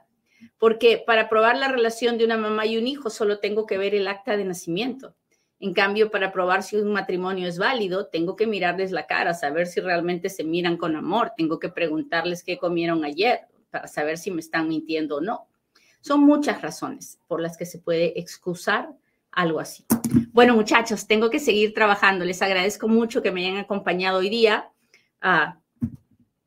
Porque 0.58 1.02
para 1.06 1.30
probar 1.30 1.56
la 1.56 1.68
relación 1.68 2.18
de 2.18 2.26
una 2.26 2.36
mamá 2.36 2.66
y 2.66 2.76
un 2.76 2.86
hijo 2.86 3.08
solo 3.08 3.38
tengo 3.38 3.64
que 3.64 3.78
ver 3.78 3.94
el 3.94 4.06
acta 4.06 4.36
de 4.36 4.44
nacimiento 4.44 5.16
en 5.60 5.72
cambio, 5.72 6.10
para 6.10 6.32
probar 6.32 6.62
si 6.62 6.76
un 6.76 6.92
matrimonio 6.92 7.48
es 7.48 7.58
válido, 7.58 8.06
tengo 8.06 8.36
que 8.36 8.46
mirarles 8.46 8.92
la 8.92 9.06
cara, 9.06 9.34
saber 9.34 9.66
si 9.66 9.80
realmente 9.80 10.28
se 10.28 10.44
miran 10.44 10.76
con 10.76 10.96
amor, 10.96 11.32
tengo 11.36 11.58
que 11.58 11.68
preguntarles 11.68 12.42
qué 12.42 12.58
comieron 12.58 13.04
ayer 13.04 13.40
para 13.70 13.86
saber 13.88 14.18
si 14.18 14.30
me 14.30 14.40
están 14.40 14.68
mintiendo 14.68 15.16
o 15.16 15.20
no. 15.20 15.48
Son 16.00 16.20
muchas 16.20 16.60
razones 16.60 17.18
por 17.26 17.40
las 17.40 17.56
que 17.56 17.64
se 17.64 17.78
puede 17.78 18.18
excusar 18.18 18.90
algo 19.32 19.58
así. 19.58 19.86
Bueno, 20.32 20.54
muchachos, 20.54 21.06
tengo 21.06 21.30
que 21.30 21.40
seguir 21.40 21.72
trabajando. 21.72 22.24
Les 22.24 22.42
agradezco 22.42 22.88
mucho 22.88 23.22
que 23.22 23.32
me 23.32 23.46
hayan 23.46 23.58
acompañado 23.58 24.18
hoy 24.18 24.28
día. 24.28 24.70
Ah, 25.20 25.58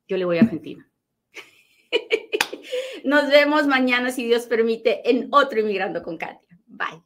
yo 0.06 0.16
le 0.16 0.24
voy 0.24 0.38
a 0.38 0.42
Argentina. 0.42 0.88
Nos 3.04 3.28
vemos 3.28 3.66
mañana, 3.66 4.10
si 4.10 4.26
Dios 4.26 4.46
permite, 4.46 5.08
en 5.10 5.28
otro 5.32 5.60
Inmigrando 5.60 6.02
con 6.02 6.16
Katia. 6.16 6.58
Bye. 6.66 7.02